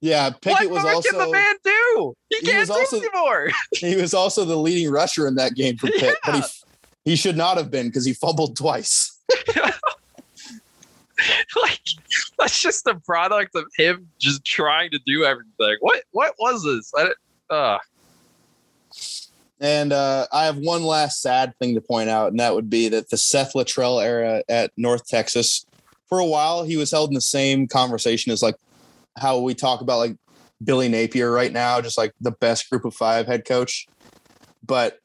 [0.00, 2.14] Yeah, Pickett what was also can the man do?
[2.30, 3.48] He he can't was do also- anymore.
[3.72, 7.36] he was also the leading rusher in that game for Pitt, but he he should
[7.36, 9.18] not have been because he fumbled twice.
[11.60, 11.80] like
[12.38, 15.76] that's just a product of him just trying to do everything.
[15.80, 16.92] What what was this?
[17.50, 17.78] I, uh,
[19.60, 22.88] And uh, I have one last sad thing to point out, and that would be
[22.90, 25.66] that the Seth Littrell era at North Texas,
[26.08, 28.54] for a while, he was held in the same conversation as like
[29.18, 30.16] how we talk about like
[30.62, 33.86] Billy Napier right now, just like the best group of five head coach.
[34.64, 34.98] But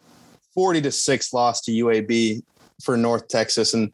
[0.53, 2.43] 40 to 6 loss to UAB
[2.83, 3.73] for North Texas.
[3.73, 3.91] And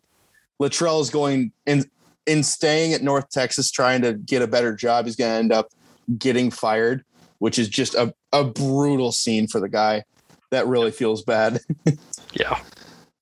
[0.62, 1.86] Littrell is going in
[2.26, 5.06] in staying at North Texas trying to get a better job.
[5.06, 5.72] He's going to end up
[6.18, 7.04] getting fired,
[7.40, 10.04] which is just a, a brutal scene for the guy.
[10.52, 11.60] That really feels bad.
[12.34, 12.60] yeah.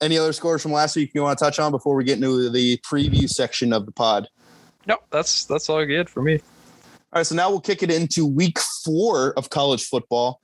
[0.02, 2.50] Any other scores from last week you want to touch on before we get into
[2.50, 4.28] the preview section of the pod?
[4.86, 6.40] No, that's that's all good for me.
[7.14, 10.42] All right, so now we'll kick it into week four of college football.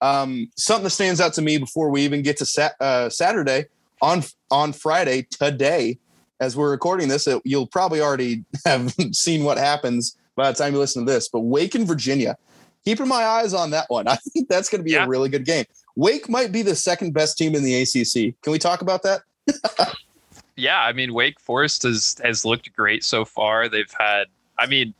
[0.00, 3.66] Um, something that stands out to me before we even get to sat- uh, Saturday
[4.02, 5.98] on on Friday today,
[6.40, 10.72] as we're recording this, it, you'll probably already have seen what happens by the time
[10.74, 11.28] you listen to this.
[11.28, 12.36] But Wake in Virginia,
[12.84, 14.06] keeping my eyes on that one.
[14.08, 15.04] I think that's going to be Yeah.
[15.04, 15.64] a really good game.
[15.96, 18.34] Wake might be the second best team in the ACC.
[18.42, 19.22] Can we talk about that?
[20.54, 23.70] Yeah, I mean Wake Forest has has looked great so far.
[23.70, 24.26] They've had,
[24.58, 24.92] I mean,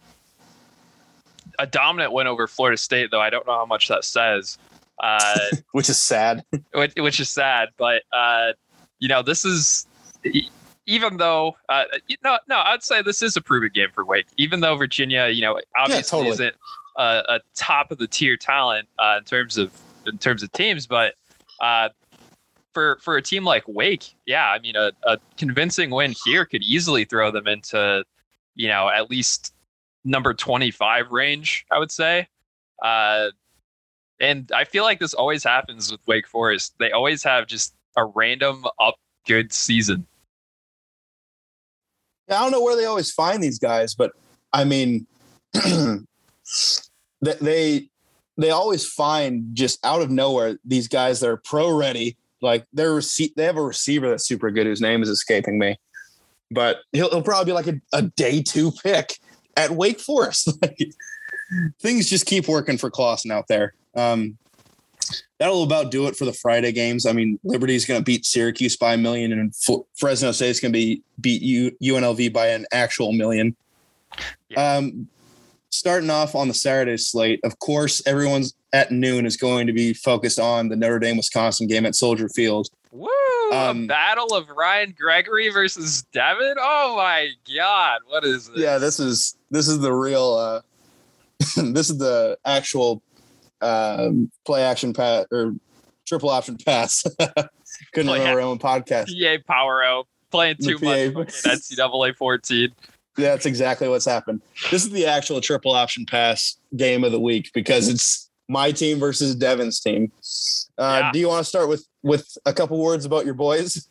[1.58, 4.58] a dominant win over Florida State, though I don't know how much that says.
[5.02, 5.38] Uh,
[5.72, 6.44] Which is sad.
[6.74, 7.70] which, which is sad.
[7.76, 8.52] But uh,
[8.98, 9.86] you know, this is
[10.86, 14.26] even though uh, you know, no, I'd say this is a proven game for Wake.
[14.36, 16.30] Even though Virginia, you know, obviously totally.
[16.30, 16.54] isn't
[16.96, 19.72] a, a top of the tier talent uh, in terms of
[20.06, 21.14] in terms of teams, but
[21.60, 21.88] uh,
[22.72, 26.62] for for a team like Wake, yeah, I mean, a, a convincing win here could
[26.62, 28.04] easily throw them into
[28.54, 29.54] you know at least
[30.04, 31.66] number twenty five range.
[31.70, 32.28] I would say.
[32.82, 33.30] Uh,
[34.20, 36.74] and I feel like this always happens with Wake Forest.
[36.78, 40.06] They always have just a random up good season.
[42.28, 44.12] Yeah, I don't know where they always find these guys, but
[44.52, 45.06] I mean,
[47.20, 47.88] they
[48.38, 52.16] they always find just out of nowhere these guys that are pro ready.
[52.40, 55.78] Like they're rece- they have a receiver that's super good whose name is escaping me,
[56.50, 59.18] but he'll, he'll probably be like a, a day two pick
[59.56, 60.50] at Wake Forest.
[60.62, 60.92] Like,
[61.80, 63.74] things just keep working for Clawson out there.
[63.94, 64.38] Um,
[65.38, 67.04] that'll about do it for the Friday games.
[67.04, 70.72] I mean, Liberty's going to beat Syracuse by a million, and F- Fresno State's going
[70.72, 73.56] to be beat U- UNLV by an actual million.
[74.48, 74.76] Yeah.
[74.76, 75.08] Um,
[75.70, 79.92] starting off on the Saturday slate, of course, everyone's at noon is going to be
[79.92, 82.68] focused on the Notre Dame Wisconsin game at Soldier Field.
[82.92, 83.08] Woo!
[83.52, 86.54] Um, a battle of Ryan Gregory versus Devin.
[86.60, 88.00] Oh my God!
[88.06, 88.58] What is this?
[88.58, 90.34] Yeah, this is this is the real.
[90.34, 90.60] Uh,
[91.56, 93.02] this is the actual
[93.62, 95.54] um, play action pass or
[96.06, 97.02] triple option pass.
[97.92, 99.06] Couldn't Play our own podcast.
[99.06, 102.68] PA Power Out playing too much NCAA 14.
[103.16, 104.42] That's exactly what's happened.
[104.70, 108.98] This is the actual triple option pass game of the week because it's my team
[108.98, 110.12] versus Devin's team.
[110.78, 111.12] Uh, Yeah.
[111.12, 113.88] Do you want to start with with a couple words about your boys?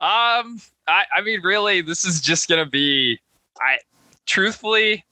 [0.00, 3.18] Um, I, I mean, really, this is just gonna be.
[3.60, 3.78] I
[4.26, 5.04] truthfully,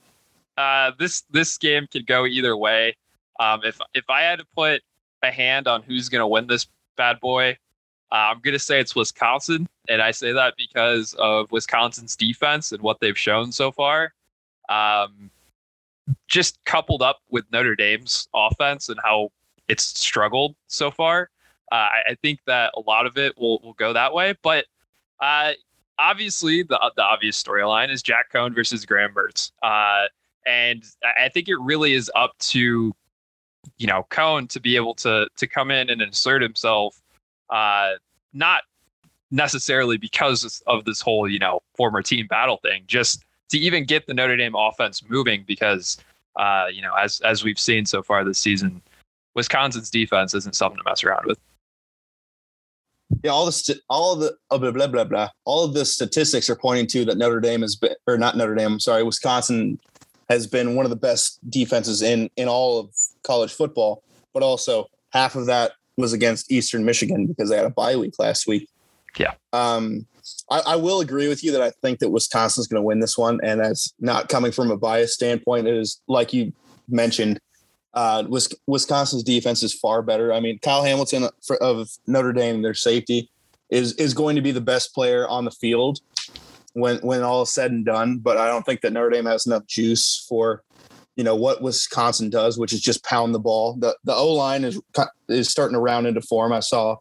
[0.57, 2.97] uh, this this game could go either way.
[3.38, 4.83] Um, if if I had to put
[5.23, 6.66] a hand on who's gonna win this
[6.97, 7.59] bad boy,
[8.11, 12.81] uh, I'm gonna say it's Wisconsin, and I say that because of Wisconsin's defense and
[12.81, 14.14] what they've shown so far.
[14.71, 15.31] Um,
[16.27, 19.31] just coupled up with Notre Dame's offense and how
[19.68, 21.29] it's struggled so far.
[21.70, 24.35] Uh, I, think that a lot of it will, will go that way.
[24.42, 24.64] But
[25.20, 25.52] uh,
[25.98, 29.52] obviously, the, the obvious storyline is Jack Coan versus Graham Mertz.
[29.62, 30.07] Uh,
[30.46, 32.94] and I I think it really is up to,
[33.76, 37.00] you know, Coan to be able to to come in and insert himself,
[37.50, 37.92] uh,
[38.33, 38.62] not
[39.31, 44.07] necessarily because of this whole, you know, former team battle thing, just to even get
[44.07, 45.98] the Notre Dame offense moving because,
[46.37, 48.81] uh, you know, as as we've seen so far this season,
[49.35, 51.38] Wisconsin's defense isn't something to mess around with.
[53.23, 55.29] Yeah, all the st- all the oh, blah blah blah blah.
[55.44, 58.55] All of the statistics are pointing to that Notre Dame has been, or not Notre
[58.55, 58.73] Dame.
[58.73, 59.79] I'm sorry, Wisconsin
[60.29, 62.90] has been one of the best defenses in in all of
[63.23, 64.03] college football.
[64.35, 68.14] But also half of that was against Eastern Michigan because they had a bye week
[68.18, 68.68] last week.
[69.18, 69.35] Yeah.
[69.53, 70.07] Um,
[70.51, 73.16] I, I will agree with you that I think that Wisconsin's going to win this
[73.16, 75.66] one, and that's not coming from a bias standpoint.
[75.66, 76.53] It is like you
[76.88, 77.40] mentioned,
[77.98, 78.22] uh,
[78.68, 80.32] Wisconsin's defense is far better.
[80.32, 81.28] I mean, Kyle Hamilton
[81.61, 83.28] of Notre Dame, their safety,
[83.70, 85.98] is is going to be the best player on the field
[86.74, 88.18] when when all is said and done.
[88.18, 90.62] But I don't think that Notre Dame has enough juice for
[91.16, 93.74] you know what Wisconsin does, which is just pound the ball.
[93.74, 94.80] the The O line is
[95.28, 96.52] is starting to round into form.
[96.52, 96.98] I saw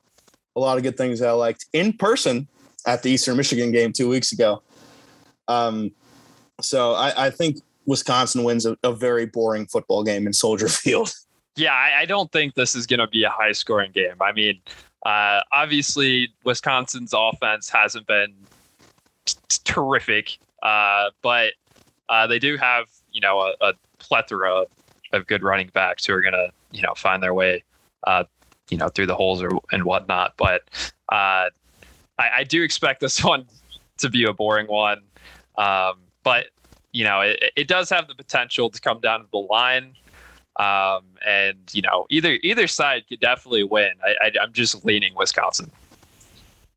[0.55, 2.47] a lot of good things that I liked in person
[2.87, 4.63] at the Eastern Michigan game two weeks ago.
[5.47, 5.91] Um,
[6.59, 7.57] so I, I think
[7.87, 11.11] Wisconsin wins a, a very boring football game in Soldier Field.
[11.55, 14.15] Yeah, I, I don't think this is going to be a high scoring game.
[14.21, 14.61] I mean,
[15.05, 18.35] uh, obviously, Wisconsin's offense hasn't been
[19.63, 21.53] terrific, uh, but
[22.09, 24.65] uh, they do have, you know, a, a plethora
[25.13, 27.63] of good running backs who are going to, you know, find their way,
[28.05, 28.25] uh,
[28.69, 30.33] you know, through the holes or and whatnot.
[30.37, 30.61] But
[31.09, 31.49] uh,
[32.19, 33.47] I, I do expect this one
[33.97, 35.01] to be a boring one.
[35.57, 36.47] Um, but
[36.97, 39.93] you know, it, it does have the potential to come down to the line.
[40.55, 43.91] Um, and you know, either either side could definitely win.
[44.03, 45.71] I, I, I'm just leaning Wisconsin.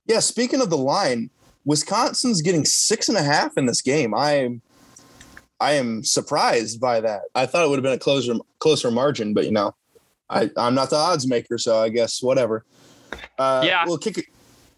[0.04, 1.30] Yeah, speaking of the line,
[1.64, 4.14] Wisconsin's getting six and a half in this game.
[4.14, 4.60] I am
[5.58, 7.22] I am surprised by that.
[7.34, 9.74] I thought it would have been a closer closer margin, but you know,
[10.28, 12.66] I, I'm not the odds maker, so I guess whatever.
[13.38, 13.84] Uh, Yeah.
[13.86, 14.26] We'll kick it.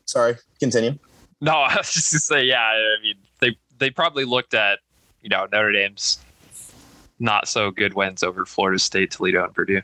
[0.05, 0.96] Sorry, continue.
[1.40, 2.61] No, I was just to say, yeah.
[2.61, 4.78] I mean, they they probably looked at
[5.23, 6.19] you know Notre Dame's
[7.19, 9.83] not so good wins over Florida State, Toledo, and Purdue.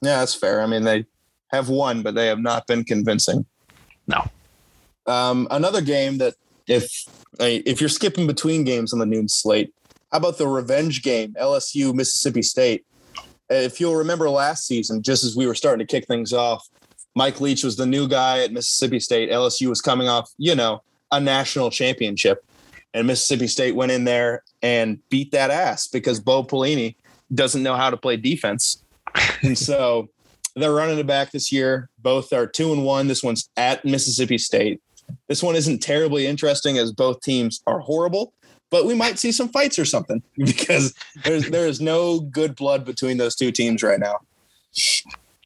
[0.00, 0.62] Yeah, that's fair.
[0.62, 1.06] I mean, they
[1.52, 3.44] have won, but they have not been convincing.
[4.06, 4.24] No.
[5.06, 6.34] Um, another game that
[6.66, 7.04] if
[7.40, 9.72] if you're skipping between games on the noon slate,
[10.10, 12.84] how about the revenge game, LSU Mississippi State?
[13.48, 16.68] If you'll remember last season, just as we were starting to kick things off,
[17.14, 19.30] Mike Leach was the new guy at Mississippi State.
[19.30, 22.44] LSU was coming off, you know, a national championship,
[22.94, 26.96] and Mississippi State went in there and beat that ass because Bo Pelini
[27.34, 28.82] doesn't know how to play defense,
[29.42, 30.08] and so
[30.56, 31.88] they're running it back this year.
[31.98, 33.08] Both are two and one.
[33.08, 34.80] This one's at Mississippi State.
[35.28, 38.32] This one isn't terribly interesting as both teams are horrible,
[38.70, 42.84] but we might see some fights or something because there's there is no good blood
[42.84, 44.18] between those two teams right now.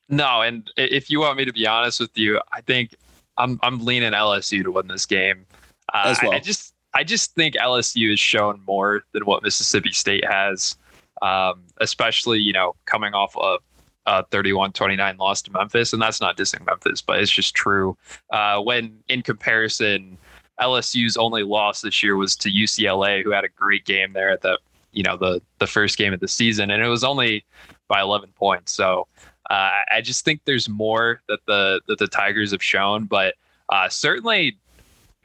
[0.09, 2.95] No, and if you want me to be honest with you, I think
[3.37, 5.47] I'm I'm leaning LSU to win this game.
[5.93, 6.33] Uh, As well.
[6.33, 10.79] I just I just think LSU has shown more than what Mississippi State has,
[11.21, 13.59] um, especially you know coming off a,
[14.07, 17.99] a 31-29 loss to Memphis, and that's not dissing Memphis, but it's just true.
[18.31, 20.17] Uh, when in comparison,
[20.59, 24.41] LSU's only loss this year was to UCLA, who had a great game there at
[24.41, 24.59] the
[24.93, 27.45] you know the the first game of the season, and it was only
[27.89, 28.73] by 11 points.
[28.73, 29.07] So
[29.51, 33.35] uh, I just think there's more that the that the Tigers have shown, but
[33.68, 34.57] uh, certainly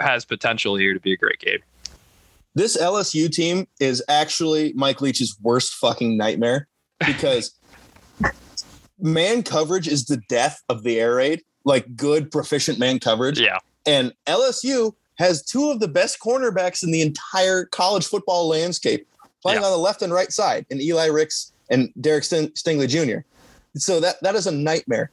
[0.01, 1.59] has potential here to be a great game.
[2.53, 6.67] This LSU team is actually Mike Leach's worst fucking nightmare
[7.05, 7.53] because
[8.99, 13.39] man coverage is the death of the air raid, like good proficient man coverage.
[13.39, 19.07] Yeah, And LSU has two of the best cornerbacks in the entire college football landscape
[19.41, 19.65] playing Yeah.
[19.67, 23.19] on the left and right side, and Eli Ricks and Derek Sting- Stingley Jr.
[23.77, 25.09] So that that is a nightmare.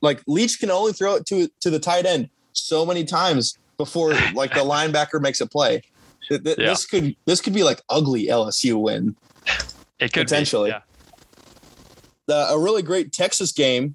[0.00, 4.14] Like Leach can only throw it to to the tight end so many times before
[4.34, 5.82] like the linebacker makes a play.
[6.28, 6.66] Th- th- Yeah.
[6.70, 9.16] This could this could be like ugly LSU win.
[9.98, 10.70] It could be, Potentially.
[10.70, 10.80] yeah.
[12.26, 13.94] The, a really great Texas game,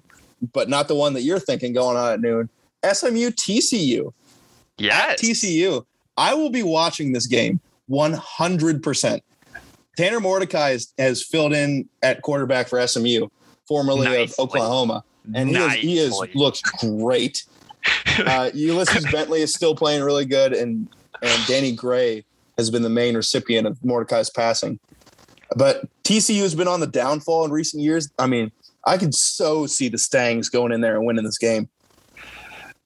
[0.52, 2.48] but not the one that you're thinking going on at noon.
[2.84, 4.12] SMU TCU.
[4.90, 5.84] At TCU.
[6.16, 9.20] I will be watching this game 100%.
[9.96, 13.28] Tanner Mordecai has, has filled in at quarterback for SMU,
[13.68, 14.22] formerly Nicely.
[14.24, 15.04] of Oklahoma,
[15.34, 17.44] and he is, he is looks great.
[18.16, 20.88] Uh, Ulysses Bentley is still playing really good, and
[21.24, 22.24] and Danny Gray
[22.56, 24.78] has been the main recipient of Mordecai's passing.
[25.56, 28.10] But TCU has been on the downfall in recent years.
[28.18, 28.52] I mean,
[28.86, 31.68] I could so see the Stangs going in there and winning this game.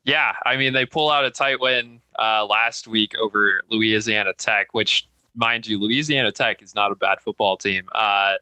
[0.04, 4.72] Yeah, I mean they pull out a tight win uh, last week over Louisiana Tech,
[4.72, 7.88] which, mind you, Louisiana Tech is not a bad football team.
[7.94, 8.34] Uh,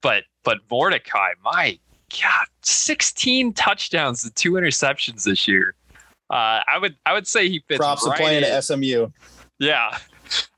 [0.00, 1.78] but but Mordecai, my
[2.20, 5.74] God, 16 touchdowns and two interceptions this year.
[6.30, 8.50] Uh, I would I would say he fits Props right to playing in.
[8.50, 9.08] at SMU.
[9.62, 9.96] Yeah,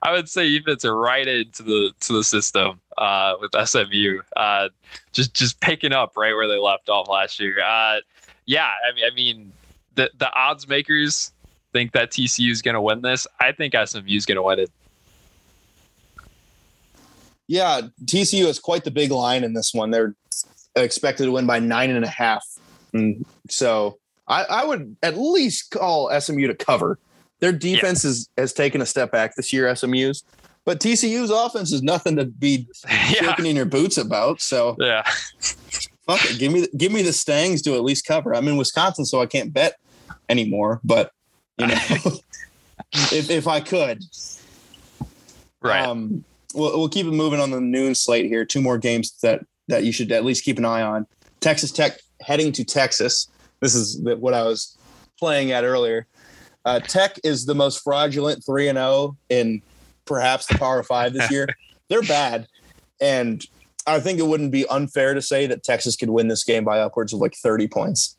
[0.03, 4.21] I would say even fits right into the to the system uh, with SMU.
[4.35, 4.71] Uh,
[5.13, 7.63] just just picking up right where they left off last year.
[7.63, 7.99] Uh,
[8.47, 9.53] yeah, I mean, I mean,
[9.95, 11.33] the the odds makers
[11.75, 13.27] think that TCU is going to win this.
[13.41, 14.71] I think SMU is going to win it.
[17.47, 19.91] Yeah, TCU is quite the big line in this one.
[19.91, 20.15] They're
[20.77, 22.43] expected to win by nine and a half.
[22.95, 23.99] And so
[24.29, 26.99] I, I would at least call SMU to cover.
[27.45, 30.25] Their defense is, has taken a step back this year, SMU's,
[30.65, 32.67] but TCU's offense is nothing to be
[33.11, 34.41] yeah, in your boots about.
[34.41, 35.03] So yeah,
[36.07, 36.39] fuck it.
[36.39, 38.35] Give me give me the Stangs to at least cover.
[38.35, 39.75] I'm in Wisconsin, so I can't bet
[40.31, 40.81] anymore.
[40.85, 41.13] But
[41.59, 41.75] you know,
[43.13, 44.03] if if I could,
[45.61, 45.85] right.
[45.85, 46.25] Um,
[46.55, 48.47] we'll, we'll keep it moving on the noon slate here.
[48.47, 51.07] Two more games that that you should at least keep an eye on.
[51.41, 53.29] Texas Tech heading to Texas.
[53.61, 54.79] This is what I was
[55.19, 56.07] playing at earlier.
[56.65, 59.63] Uh, Tech is the most fraudulent three and zero in
[60.07, 61.47] perhaps the Power Five this year.
[61.89, 62.47] They're bad,
[63.01, 63.45] and
[63.87, 66.81] I think it wouldn't be unfair to say that Texas could win this game by
[66.81, 68.17] upwards of like thirty points.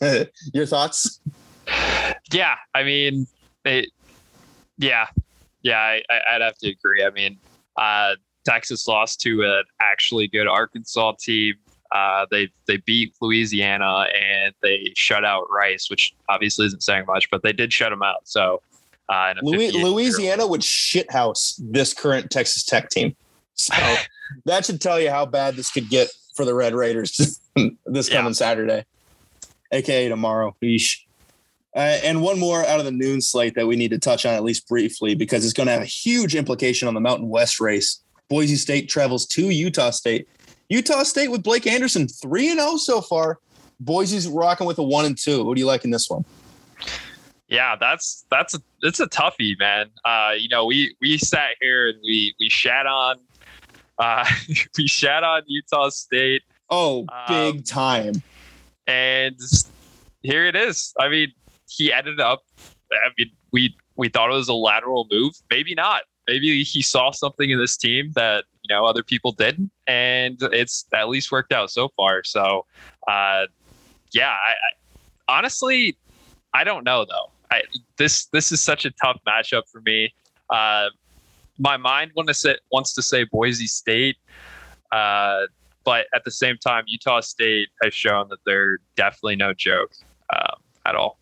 [0.54, 1.20] Your thoughts?
[2.32, 3.26] Yeah, I mean,
[3.64, 3.90] it,
[4.78, 5.06] yeah,
[5.62, 7.04] yeah, I, I- I'd have to agree.
[7.04, 7.38] I mean,
[7.76, 8.14] uh,
[8.46, 11.54] Texas lost to an actually good Arkansas team.
[11.94, 17.30] Uh, they they beat Louisiana and they shut out Rice, which obviously isn't saying much,
[17.30, 18.16] but they did shut them out.
[18.24, 18.60] So,
[19.08, 23.14] uh, Louis, Louisiana would shithouse this current Texas Tech team.
[23.54, 23.74] So
[24.44, 27.40] that should tell you how bad this could get for the Red Raiders
[27.86, 28.16] this Yeah.
[28.16, 28.84] coming Saturday,
[29.70, 30.56] aka tomorrow.
[31.76, 34.34] Uh, and one more out of the noon slate that we need to touch on
[34.34, 37.60] at least briefly because it's going to have a huge implication on the Mountain West
[37.60, 38.00] race.
[38.28, 40.28] Boise State travels to Utah State.
[40.68, 43.38] Utah State with Blake Anderson, 3 and 0 so far.
[43.80, 45.44] Boise's rocking with a 1 and 2.
[45.44, 46.24] What do you like in this one?
[47.48, 49.90] Yeah, that's that's a it's a toughie, man.
[50.04, 53.16] Uh, you know, we we sat here and we we shat on
[53.98, 54.24] uh
[54.78, 58.22] we shat on Utah State Oh, Um, big time.
[58.86, 59.38] and
[60.22, 60.94] here it is.
[60.98, 61.32] I mean,
[61.68, 62.42] he ended up
[62.92, 65.34] I mean, we we thought it was a lateral move.
[65.50, 66.02] Maybe not.
[66.26, 70.86] Maybe he saw something in this team that, you know, other people didn't and it's
[70.94, 72.24] at least worked out so far.
[72.24, 72.66] So,
[73.06, 73.44] uh
[74.12, 75.96] yeah, I, I honestly
[76.54, 77.30] I don't know though.
[77.50, 77.62] I
[77.98, 80.14] this this is such a tough matchup for me.
[80.48, 80.88] Uh,
[81.58, 84.16] my mind to say wants to say Boise State,
[84.92, 85.40] uh,
[85.84, 89.92] but at the same time, Utah State has shown that they're definitely no joke
[90.34, 91.18] um, at all.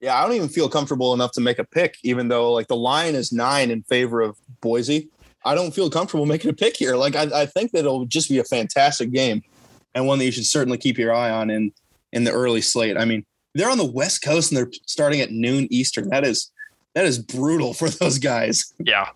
[0.00, 2.76] Yeah, I don't even feel comfortable enough to make a pick, even though like the
[2.76, 5.08] line is nine in favor of Boise.
[5.44, 6.96] I don't feel comfortable making a pick here.
[6.96, 9.42] Like I, I think that it'll just be a fantastic game
[9.94, 11.72] and one that you should certainly keep your eye on in
[12.12, 12.96] in the early slate.
[12.96, 13.24] I mean,
[13.54, 16.08] they're on the West Coast and they're starting at noon Eastern.
[16.08, 16.50] That is
[16.94, 18.72] that is brutal for those guys.
[18.78, 19.08] Yeah,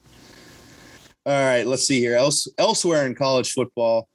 [1.24, 2.16] All right, let's see here.
[2.16, 4.08] Else, elsewhere in college football,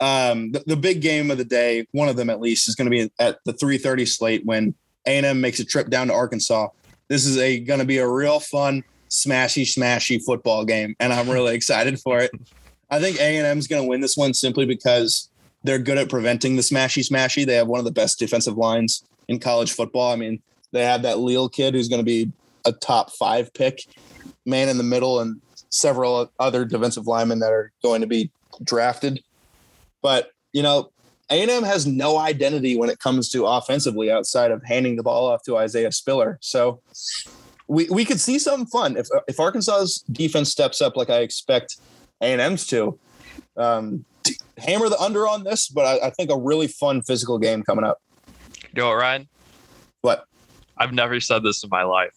[0.00, 2.90] um, the, the big game of the day, one of them at least, is going
[2.90, 4.74] to be at the 3:30 slate when
[5.06, 6.68] A&M makes a trip down to Arkansas.
[7.08, 11.28] This is a going to be a real fun, smashy, smashy football game, and I'm
[11.28, 12.30] really excited for it.
[12.90, 15.28] I think A&M is going to win this one simply because
[15.62, 17.44] they're good at preventing the smashy, smashy.
[17.44, 20.12] They have one of the best defensive lines in college football.
[20.12, 20.42] I mean,
[20.72, 22.32] they have that Leal kid who's going to be
[22.64, 23.84] a top five pick,
[24.46, 25.40] man in the middle, and
[25.70, 28.30] several other defensive linemen that are going to be
[28.64, 29.22] drafted.
[30.02, 30.90] But you know,
[31.30, 35.42] A&M has no identity when it comes to offensively outside of handing the ball off
[35.44, 36.38] to Isaiah Spiller.
[36.40, 36.80] So
[37.70, 41.76] we we could see something fun if if Arkansas's defense steps up like I expect
[42.20, 42.98] A&M's to.
[43.56, 44.04] Um,
[44.58, 47.84] hammer the under on this, but I, I think a really fun physical game coming
[47.84, 48.00] up.
[48.74, 49.28] you know what, Ryan?
[50.02, 50.24] What?
[50.76, 52.12] I've never said this in my life.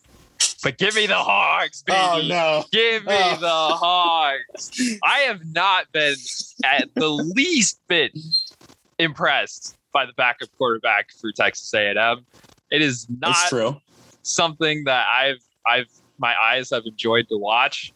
[0.64, 2.00] But give me the Hogs, baby.
[2.02, 2.64] Oh no.
[2.72, 3.38] Give me Oh.
[3.40, 4.98] the Hogs.
[5.04, 6.16] I have not been
[6.64, 8.18] at the least bit
[9.00, 12.26] impressed by the backup quarterback for Texas A&M.
[12.72, 13.78] It is It's not true.
[14.24, 17.94] Something that I've I've my eyes have enjoyed to watch.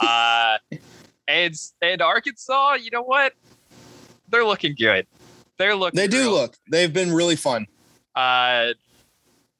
[0.00, 0.58] Uh,
[1.28, 3.32] and and Arkansas, you know what?
[4.28, 5.06] They're looking good.
[5.56, 5.96] They're looking.
[5.96, 6.56] They do real- look.
[6.70, 7.66] They've been really fun.
[8.14, 8.74] Uh,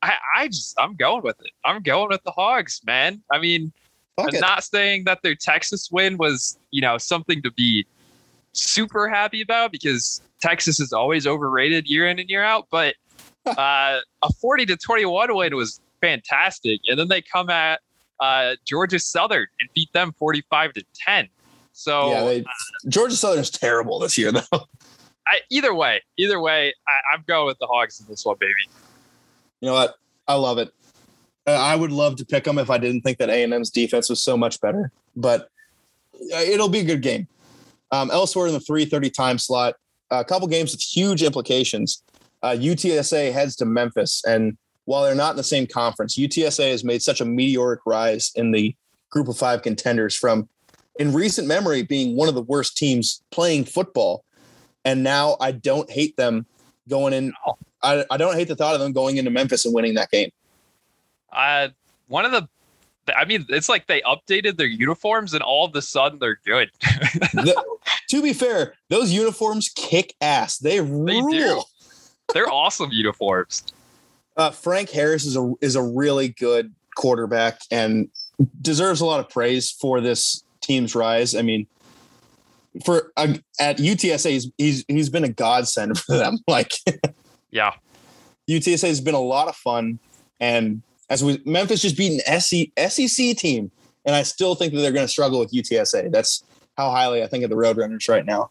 [0.02, 1.50] I I just I'm going with it.
[1.64, 3.22] I'm going with the Hogs, man.
[3.32, 3.72] I mean,
[4.16, 4.40] Fuck I'm it.
[4.40, 7.86] not saying that their Texas win was you know something to be
[8.52, 12.94] super happy about because Texas is always overrated year in and year out, but
[13.46, 16.80] uh, a 40 to 21 win was fantastic.
[16.88, 17.80] And then they come at
[18.20, 21.28] uh, Georgia Southern and beat them 45 to 10.
[21.72, 22.44] So yeah, they,
[22.88, 24.42] Georgia Southern's terrible this year, though.
[25.26, 28.53] I, either way, either way, I, I'm going with the Hogs in this one, baby.
[29.61, 29.94] You know what?
[30.26, 30.72] I love it.
[31.46, 33.70] Uh, I would love to pick them if I didn't think that A and M's
[33.70, 34.90] defense was so much better.
[35.16, 35.51] But
[36.34, 37.28] uh, it'll be a good game.
[37.90, 39.76] Um, elsewhere in the 3:30 time slot,
[40.11, 42.03] a couple games with huge implications.
[42.42, 44.57] Uh, UTSA heads to Memphis, and
[44.89, 48.53] while they're not in the same conference, UTSA has made such a meteoric rise in
[48.53, 48.74] the
[49.11, 50.49] Group of Five contenders from,
[50.99, 54.24] in recent memory, being one of the worst teams playing football,
[54.86, 56.47] and now I don't hate them
[56.89, 57.34] going in.
[57.82, 60.30] I, I don't hate the thought of them going into Memphis and winning that game.
[61.30, 61.68] Uh,
[62.07, 62.49] one of the,
[63.14, 66.70] I mean, it's like they updated their uniforms and all of a sudden they're good.
[67.34, 67.62] The-
[68.09, 70.57] to be fair, those uniforms kick ass.
[70.57, 71.30] They They rule.
[71.30, 71.62] do.
[72.32, 73.64] They're awesome uniforms.
[74.39, 78.09] Uh, Frank Harris is a is a really good quarterback and
[78.62, 81.34] deserves a lot of praise for this team's rise.
[81.34, 81.66] I mean,
[82.84, 86.39] for uh, at UTSA, he's, he's he's been a godsend for them.
[86.47, 86.72] Like
[87.51, 87.72] Yeah.
[88.49, 89.99] UTSA has been a lot of fun,
[90.41, 93.70] and as we Memphis just beat an SC, SEC team,
[94.07, 96.11] and I still think that they're going to struggle with UTSA.
[96.11, 96.45] That's
[96.76, 98.51] how highly I think of the Roadrunners right now.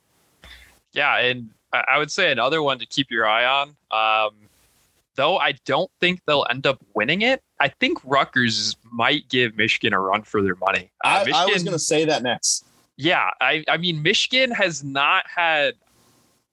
[0.92, 3.70] Yeah, and I I would say another one to keep your eye on.
[3.90, 4.47] Um,
[5.18, 7.42] though I don't think they'll end up winning it.
[7.60, 10.90] I think Rutgers might give Michigan a run for their money.
[11.04, 12.64] Uh, I, I was going to say that next.
[12.96, 15.74] yeah, I, I mean, Michigan has not had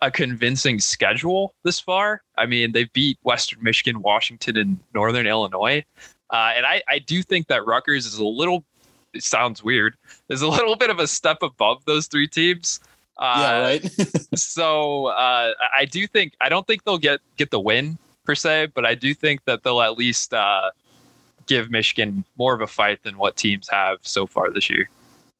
[0.00, 2.22] a convincing schedule this far.
[2.36, 5.84] I mean, they beat Western Michigan, Washington, and Northern Illinois.
[6.30, 8.64] Uh, and I, I do think that Rutgers is a little,
[9.12, 9.94] it sounds weird,
[10.28, 12.80] is a little bit of a step above those three teams.
[13.16, 13.90] Uh, yeah, right.
[14.34, 18.34] so uh, I- I do think I don't think they'll get get the win per
[18.34, 20.70] se, but I do think that they'll at least uh,
[21.46, 24.88] give Michigan more of a fight than what teams have so far this year.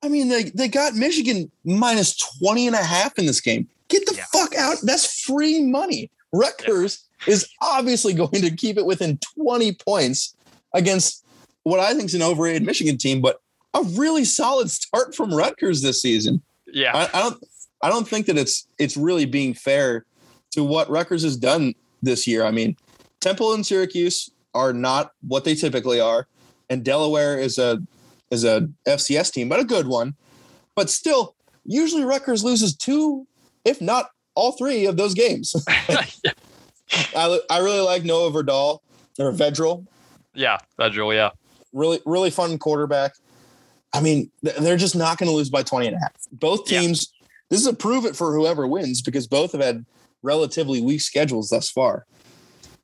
[0.03, 3.69] I mean, they, they got Michigan minus 20 and a half in this game.
[3.89, 4.25] Get the Yeah.
[4.33, 4.77] fuck out.
[4.83, 6.11] That's free money.
[6.33, 10.35] Rutgers is obviously going to keep it within 20 points
[10.75, 11.25] against
[11.63, 13.41] what I think is an overrated Michigan team, but
[13.73, 16.43] a really solid start from Rutgers this season.
[16.67, 17.43] Yeah, I, I don't
[17.83, 20.05] I don't think that it's it's really being fair
[20.53, 21.75] to what Rutgers has done
[22.05, 22.45] this year.
[22.45, 22.77] I mean,
[23.21, 26.29] Temple and Syracuse are not what they typically are,
[26.71, 27.83] and Delaware is a
[28.31, 30.15] is a FCS team, but a good one.
[30.75, 31.35] But still,
[31.65, 33.27] usually Rutgers loses two,
[33.65, 35.55] if not all three of those games.
[37.17, 38.81] I, I really like Noah Verdal
[39.19, 39.87] or Vedral.
[40.35, 41.31] yeah, Federal, yeah,
[41.73, 43.13] Really, really fun quarterback.
[43.93, 46.13] I mean, they're just not going to lose by 20 and a half.
[46.33, 46.81] Both Yeah.
[46.81, 47.13] teams,
[47.51, 49.85] this is a prove it for whoever wins because both have had
[50.35, 52.07] relatively weak schedules thus far.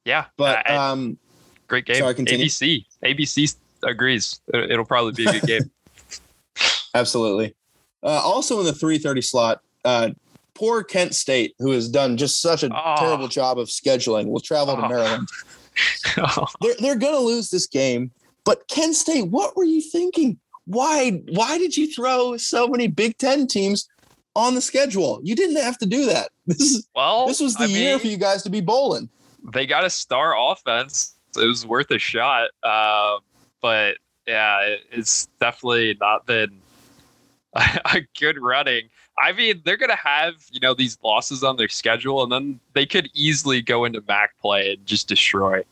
[0.04, 0.26] yeah.
[0.36, 1.18] But Uh, um,
[1.66, 1.96] great game.
[1.96, 2.46] sorry, continue.
[2.46, 4.40] ABC, ABC agrees.
[4.54, 5.70] It- It'll probably be a good game.
[6.94, 7.54] absolutely.
[8.02, 10.10] Uh, also in the 330 slot, uh,
[10.54, 12.96] poor Kent State, who has done just such a Oh.
[12.98, 14.88] terrible job of scheduling, will travel to Oh.
[14.88, 15.28] Maryland.
[16.60, 18.10] They're, they're going to lose this game.
[18.44, 20.38] But Kent State, what were you thinking?
[20.66, 23.88] Why why did you throw so many Big Ten teams
[24.36, 25.20] on the schedule?
[25.22, 26.30] You didn't have to do that.
[26.46, 29.08] This is well, this was the I year mean, for you guys to be bowling.
[29.52, 31.14] they got a star offense.
[31.36, 32.48] It was worth a shot.
[32.64, 33.20] Um,
[33.62, 36.60] but yeah, it, it's definitely not been
[37.54, 38.88] a good running.
[39.16, 42.86] I mean, they're gonna have you know these losses on their schedule, and then they
[42.86, 45.62] could easily go into MAC play and just destroy.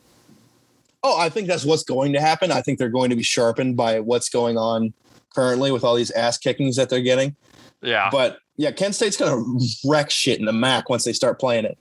[1.03, 2.53] Oh, I think that's what's going to happen.
[2.53, 4.93] I think they're going to be sharpened by what's going on
[5.35, 7.37] currently with all these ass kickings that they're getting.
[7.83, 9.43] Yeah, But yeah, Kent State's gonna
[9.87, 11.79] wreck shit in the MAC once they start playing it.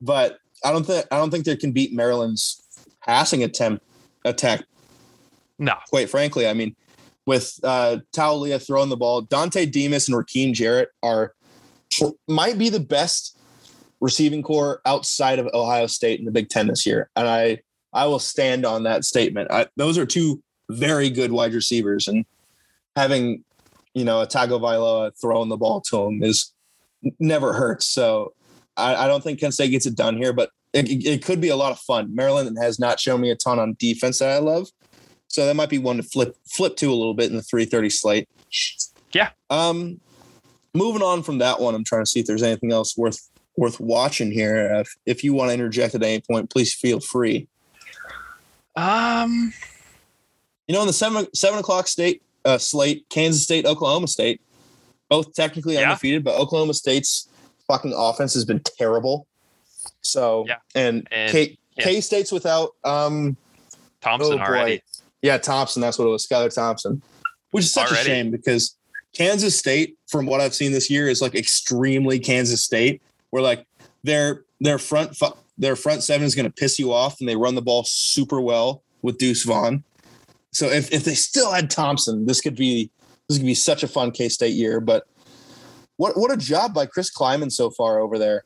[0.00, 2.62] But I don't think I don't think they can beat Maryland's
[3.02, 3.84] passing attempt
[4.24, 4.64] attack.
[5.58, 6.76] no, Quite frankly, I mean,
[7.26, 11.34] with uh, Taulia throwing the ball, Dontay Demus and Rakim Jarrett are
[12.28, 13.38] might be the best
[14.00, 17.60] receiving corps outside of Ohio State in the Big Ten this year, and I
[17.94, 19.50] I will stand on that statement.
[19.50, 22.26] I, those are two very good wide receivers, and
[22.94, 23.42] having
[23.94, 26.52] you know a Tagovailoa throwing the ball to him is
[27.18, 27.86] never hurts.
[27.86, 28.34] So
[28.76, 31.48] I, I don't think Kent State gets it done here, but it, it could be
[31.48, 32.14] a lot of fun.
[32.14, 34.68] Maryland has not shown me a ton on defense that I love,
[35.28, 37.64] so that might be one to flip flip to a little bit in the three
[37.64, 38.28] thirty slate.
[39.12, 39.30] Yeah.
[39.48, 40.00] Um,
[40.74, 43.78] moving on from that one, I'm trying to see if there's anything else worth worth
[43.78, 44.80] watching here.
[44.80, 47.46] If, if you want to interject at any point, please feel free.
[48.74, 49.52] Um,
[50.66, 54.40] You know, in the seven seven o'clock state uh, slate, Kansas State, Oklahoma State,
[55.08, 55.82] both technically Yeah.
[55.90, 57.28] undefeated, but Oklahoma State's
[57.66, 59.26] fucking offense has been terrible.
[60.02, 60.56] So Yeah.
[60.74, 61.84] and, And- K yeah.
[61.84, 63.36] K State's without um
[64.00, 64.82] Thompson oh already.
[65.22, 67.02] Yeah, Thompson, that's what it was, Skylar Thompson.
[67.50, 68.10] Which is such Already.
[68.10, 68.76] a shame because
[69.14, 73.64] Kansas State, from what I've seen this year, is like extremely Kansas State, where like
[74.02, 75.16] their their front
[75.56, 78.40] their front seven is going to piss you off, and they run the ball super
[78.40, 79.84] well with Deuce Vaughn.
[80.54, 82.90] So if, if they still had Thompson, this could be
[83.28, 84.80] this could be such a fun K State year.
[84.80, 85.04] But
[85.96, 88.44] what what a job by Chris Klieman so far over there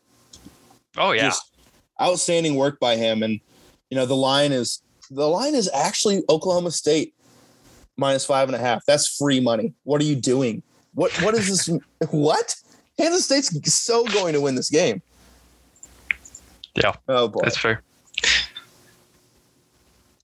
[0.98, 1.22] Oh yeah.
[1.22, 1.52] just
[2.00, 3.22] outstanding work by him.
[3.22, 3.40] And
[3.90, 7.14] you know, the line is the line is actually Oklahoma State
[7.96, 8.84] minus five and a half.
[8.86, 9.74] That's free money.
[9.84, 10.62] What are you doing?
[10.94, 11.78] What what is this?
[12.10, 12.54] what?
[12.98, 15.00] Kansas State's so going to win this game.
[16.74, 16.94] Yeah.
[17.08, 17.40] Oh boy.
[17.42, 17.82] That's fair.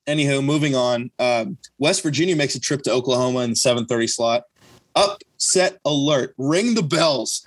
[0.07, 1.11] Anywho, moving on.
[1.19, 4.45] Um, West Virginia makes a trip to Oklahoma in the 7:30 slot.
[4.95, 6.35] Upset alert!
[6.39, 7.47] Ring the bells.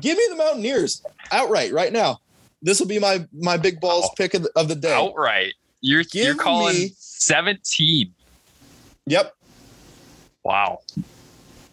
[0.00, 2.20] Give me the Mountaineers outright right now.
[2.62, 4.94] This will be my my big balls pick of the, of the day.
[4.94, 5.54] Outright.
[5.80, 8.12] You're you're calling me- 17.
[9.06, 9.34] Yep,
[10.44, 10.80] Wow.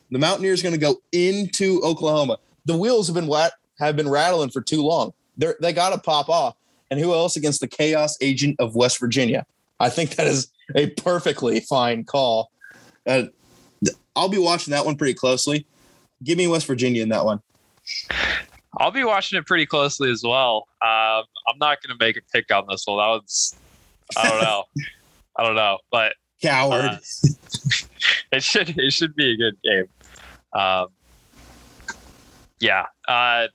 [0.09, 2.38] The Mountaineers going to go into Oklahoma.
[2.66, 5.14] The wheels have been wet, have been rattling for too long.
[5.38, 6.55] They're, they got to pop off.
[6.89, 9.45] And who else against the chaos agent of West Virginia?
[9.82, 12.51] I think that is a perfectly fine call.
[13.05, 13.23] Uh,
[14.15, 15.65] I'll be watching that one pretty closely.
[16.23, 17.41] Give me West Virginia in that one.
[18.77, 20.67] I'll be watching it pretty closely as well.
[20.82, 22.99] Um, I'm not going to make a pick on this one.
[22.99, 23.55] That was,
[24.15, 24.63] I don't know.
[25.38, 26.86] I don't know, but Coward.
[26.86, 26.97] Uh,
[28.32, 29.86] it should it should be a good game.
[30.53, 30.88] Um,
[32.59, 33.47] yeah, uh,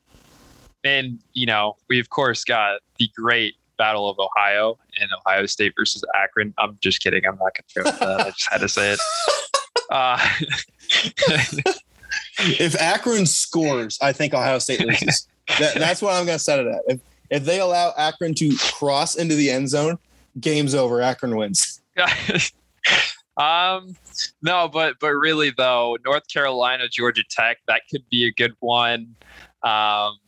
[0.82, 5.74] and you know we of course got the great Battle of Ohio and Ohio State
[5.76, 6.54] versus Akron.
[6.58, 7.24] I'm just kidding.
[7.26, 8.20] I'm not going to that.
[8.20, 9.00] I just had to say it.
[9.90, 10.18] Uh,
[12.38, 15.28] if Akron scores, I think Ohio State loses.
[15.58, 16.80] that, that's what I'm going to set it at.
[16.86, 17.00] If,
[17.30, 19.98] if they allow Akron to cross into the end zone,
[20.40, 21.00] game's over.
[21.00, 21.80] Akron wins.
[23.36, 23.96] um,
[24.42, 29.16] no, but but really though, North Carolina, Georgia Tech, that could be a good one.
[29.62, 30.18] Um,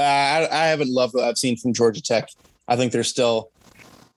[0.00, 2.30] Uh, I, I haven't loved what I've seen from Georgia Tech.
[2.66, 3.50] I think they're still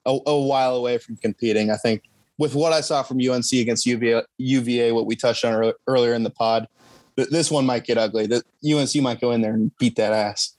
[0.05, 1.71] a, a while away from competing.
[1.71, 2.03] I think
[2.37, 6.13] with what I saw from UNC against UVA, UVA what we touched on earlier, earlier
[6.13, 6.69] in the pod,
[7.17, 8.27] th- this one might get ugly.
[8.27, 10.55] The UNC might go in there and beat that ass.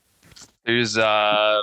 [0.67, 1.63] There's uh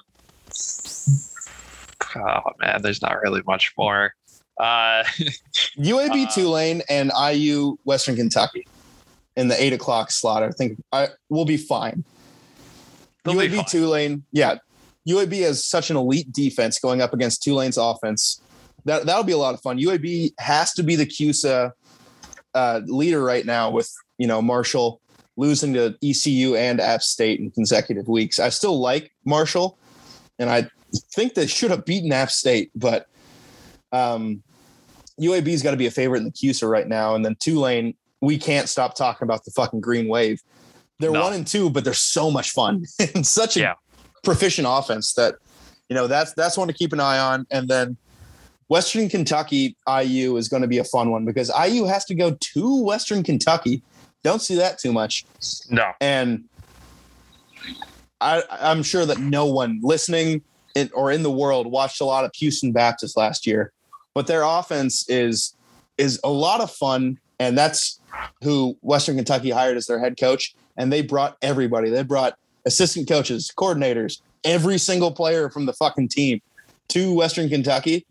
[2.16, 4.16] oh man, there's not really much more.
[4.60, 5.04] Uh
[5.78, 8.68] UAB Uh, Tulane and IU Western Kentucky
[9.36, 10.42] in the eight o'clock slot.
[10.42, 12.04] I think I will be fine.
[13.24, 13.68] They'll UAB.
[13.70, 14.58] Tulane, yeah.
[15.08, 18.42] UAB has such an elite defense going up against Tulane's offense.
[18.86, 19.80] That that'll be a lot of fun.
[19.80, 21.72] UAB has to be the CUSA
[22.54, 25.02] uh, leader right now with you know Marshall
[25.38, 28.40] losing to ECU and App State in consecutive weeks.
[28.40, 29.78] I still like Marshall,
[30.40, 30.70] and I
[31.14, 33.08] think they should have beaten App State, but
[33.92, 34.44] um,
[35.20, 37.16] UAB's got to be a favorite in the CUSA right now.
[37.16, 40.42] And then Tulane, we can't stop talking about the fucking green wave.
[41.02, 41.24] They're No.
[41.24, 42.86] one and two, but they're so much fun
[43.16, 43.74] and such a Yeah.
[44.24, 45.36] proficient offense that
[45.90, 47.46] you know that's that's one to keep an eye on.
[47.52, 47.98] And then
[48.70, 52.38] Western Kentucky IU is going to be a fun one because IU has to go
[52.40, 53.84] to Western Kentucky.
[54.24, 55.26] Don't see that too much.
[55.70, 55.92] no.
[56.00, 56.46] And
[58.22, 60.44] I, I'm sure that no one listening
[60.76, 63.74] in, or in the world watched a lot of Houston Baptist last year,
[64.14, 65.56] but their offense is
[65.98, 68.00] is a lot of fun, and that's
[68.44, 70.56] who Western Kentucky hired as their head coach.
[70.78, 71.90] And they brought everybody.
[71.90, 76.42] They brought assistant coaches, coordinators, every single player from the fucking team
[76.90, 78.06] to Western Kentucky,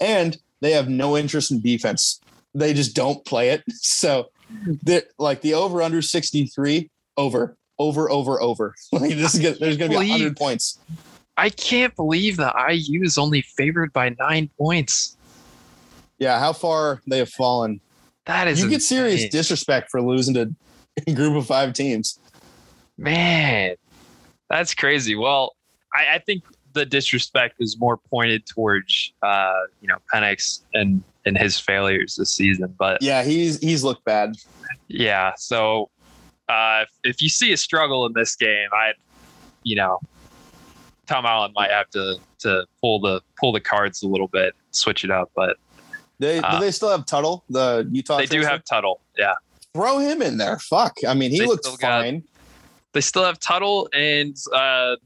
[0.00, 2.20] and they have no interest in defense.
[2.54, 3.62] They just don't play it.
[3.72, 4.30] So,
[5.18, 9.88] like the over under 63 over over over over like this is gonna, there's gonna
[9.88, 10.78] be Believe- 100 points
[11.38, 15.16] I can't believe that IU is only favored by nine points.
[16.18, 17.80] yeah how far they have fallen
[18.26, 20.54] That is you get serious disrespect for losing to
[21.14, 22.18] group of five teams
[22.98, 23.74] man.
[24.48, 25.14] That's crazy.
[25.14, 25.56] Well,
[25.94, 31.36] I, I think the disrespect is more pointed towards uh, you know Penix and and
[31.36, 32.74] his failures this season.
[32.78, 34.36] But Yeah, he's he's looked bad.
[34.88, 35.90] yeah, so
[36.48, 38.92] uh, if, if you see a struggle in this game, I,
[39.62, 40.00] you know,
[41.06, 45.04] Tom Allen might have to to pull the pull the cards a little bit, switch
[45.04, 45.30] it up.
[45.34, 45.56] But
[46.18, 48.18] They Uh, do they still have Tuttle, the Utah.
[48.18, 49.00] they do have Tuttle.
[49.16, 49.34] Yeah,
[49.74, 50.58] throw him in there.
[50.58, 50.96] Fuck.
[51.06, 52.22] I mean, he They looks got- fine.
[52.92, 54.96] they still have Tuttle and uh,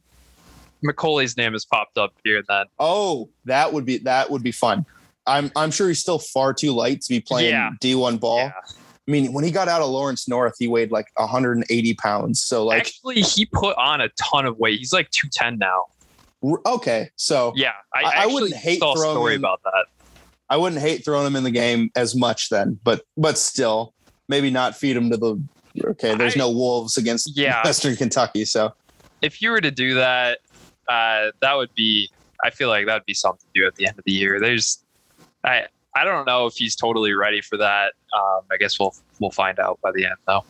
[0.84, 2.66] McCulley's name has popped up here then.
[2.78, 4.84] Oh, that would be that would be fun.
[5.26, 7.70] I'm I'm sure he's still far too light to be playing Yeah.
[7.80, 8.38] D1 ball.
[8.38, 8.52] Yeah.
[9.08, 12.42] I mean, when he got out of Lawrence North, he weighed like 180 pounds.
[12.42, 14.80] So like, Actually, he put on a ton of weight.
[14.80, 15.84] He's like 210 now.
[16.66, 19.86] okay, so Yeah, I, I- I wouldn't hate throwing story in- about that.
[20.48, 23.94] I wouldn't hate throwing him in the game as much then, but but still,
[24.28, 25.40] maybe not feed them to the.
[25.84, 27.62] Okay, there's I- no wolves against Yeah.
[27.64, 28.72] Western Kentucky, so
[29.22, 30.38] If you were to do that,
[30.88, 32.10] uh, that would be.
[32.44, 34.38] I feel like that would be something to do at the end of the year.
[34.40, 34.84] There's,
[35.44, 37.92] I I don't know if he's totally ready for that.
[38.12, 40.44] Um, I guess we'll we'll find out by the end though.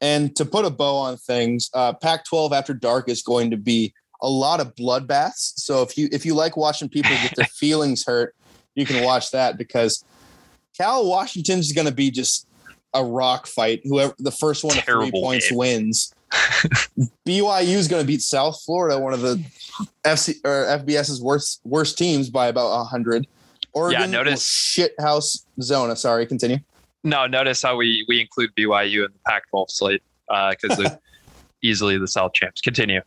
[0.00, 3.94] And to put a bow on things, uh, Pac-12 After Dark is going to be
[4.22, 5.54] a lot of bloodbaths.
[5.56, 8.34] So if you if you like watching people get their feelings hurt,
[8.74, 10.04] you can watch that because
[10.76, 12.46] Cal Washington's going to be just
[12.94, 13.80] a rock fight.
[13.84, 15.58] Whoever the first one to three points game.
[15.58, 16.14] wins.
[17.26, 19.42] BYU is going to beat South Florida, one of the
[20.04, 23.26] FC or FBS's worst worst teams by about a hundred.
[23.72, 25.96] Oregon, yeah, notice- shit house Zona.
[25.96, 26.58] Sorry, continue.
[27.02, 30.98] No, notice how we we include BYU in the Pac-12 slate because they're
[31.62, 32.60] easily the South champs.
[32.60, 33.02] Continue.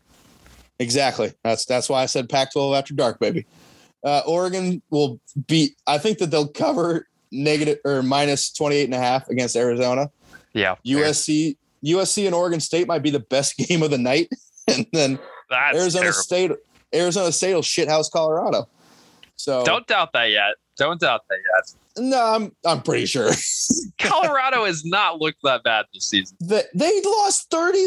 [0.79, 1.33] Exactly.
[1.43, 3.45] That's that's why I said Pac-12 after dark, baby.
[4.03, 5.75] Uh, Oregon will beat.
[5.87, 10.09] I think that they'll cover negative or minus 28 and a half against Arizona.
[10.53, 10.97] Yeah, fair.
[10.97, 14.29] USC USC and Oregon State might be the best game of the night,
[14.67, 15.19] and then
[15.49, 16.21] That's Arizona terrible.
[16.21, 16.51] State
[16.93, 18.67] Arizona State will shithouse Colorado.
[19.35, 20.55] So Don't doubt that yet.
[20.77, 21.73] Don't doubt that yet.
[21.97, 23.29] No, I'm I'm pretty sure
[23.99, 26.37] Colorado has not looked that bad this season.
[26.41, 27.77] that they lost 30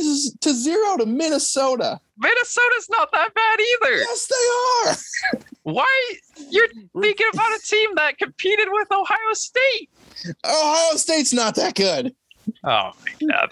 [0.40, 2.00] to zero to Minnesota.
[2.18, 3.96] Minnesota's not that bad either.
[3.96, 5.40] Yes, they are.
[5.62, 6.12] Why
[6.50, 6.68] you're
[7.00, 9.90] thinking about a team that competed with Ohio State?
[10.44, 12.14] Ohio State's not that good.
[12.64, 12.90] Oh
[13.20, 13.50] my god.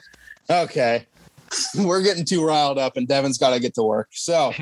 [0.50, 1.06] Okay.
[1.78, 4.09] We're getting too riled up, and Devin's got to get to work.
[4.12, 4.52] So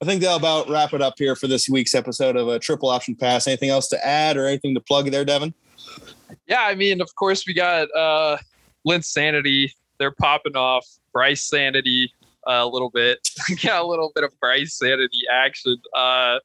[0.00, 2.88] I think that'll about wrap it up here for this week's episode of a triple
[2.88, 3.48] option pass.
[3.48, 5.52] Anything else to add or anything to plug there, Devin?
[6.46, 8.38] Yeah, I mean, of course, we got uh
[8.84, 9.72] Lynn Sanity.
[9.98, 10.86] They're popping off.
[11.12, 12.12] Bryce Sanity
[12.46, 13.28] uh, a little bit.
[13.62, 15.76] got a little bit of Bryce Sanity action.
[15.94, 16.38] Uh,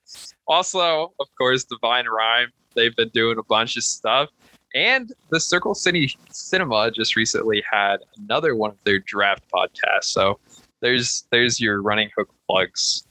[0.48, 2.50] also, of course, Divine Rhyme.
[2.76, 4.30] They've been doing a bunch of stuff.
[4.74, 10.06] And the Circle City Cinema just recently had another one of their draft podcasts.
[10.06, 10.40] So
[10.82, 13.04] there's there's your running hook plugs.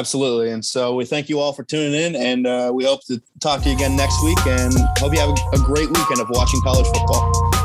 [0.00, 0.50] Absolutely.
[0.50, 3.60] And so we thank you all for tuning in, and uh, we hope to talk
[3.64, 4.38] to you again next week.
[4.46, 7.59] And hope you have a, great weekend of watching college football.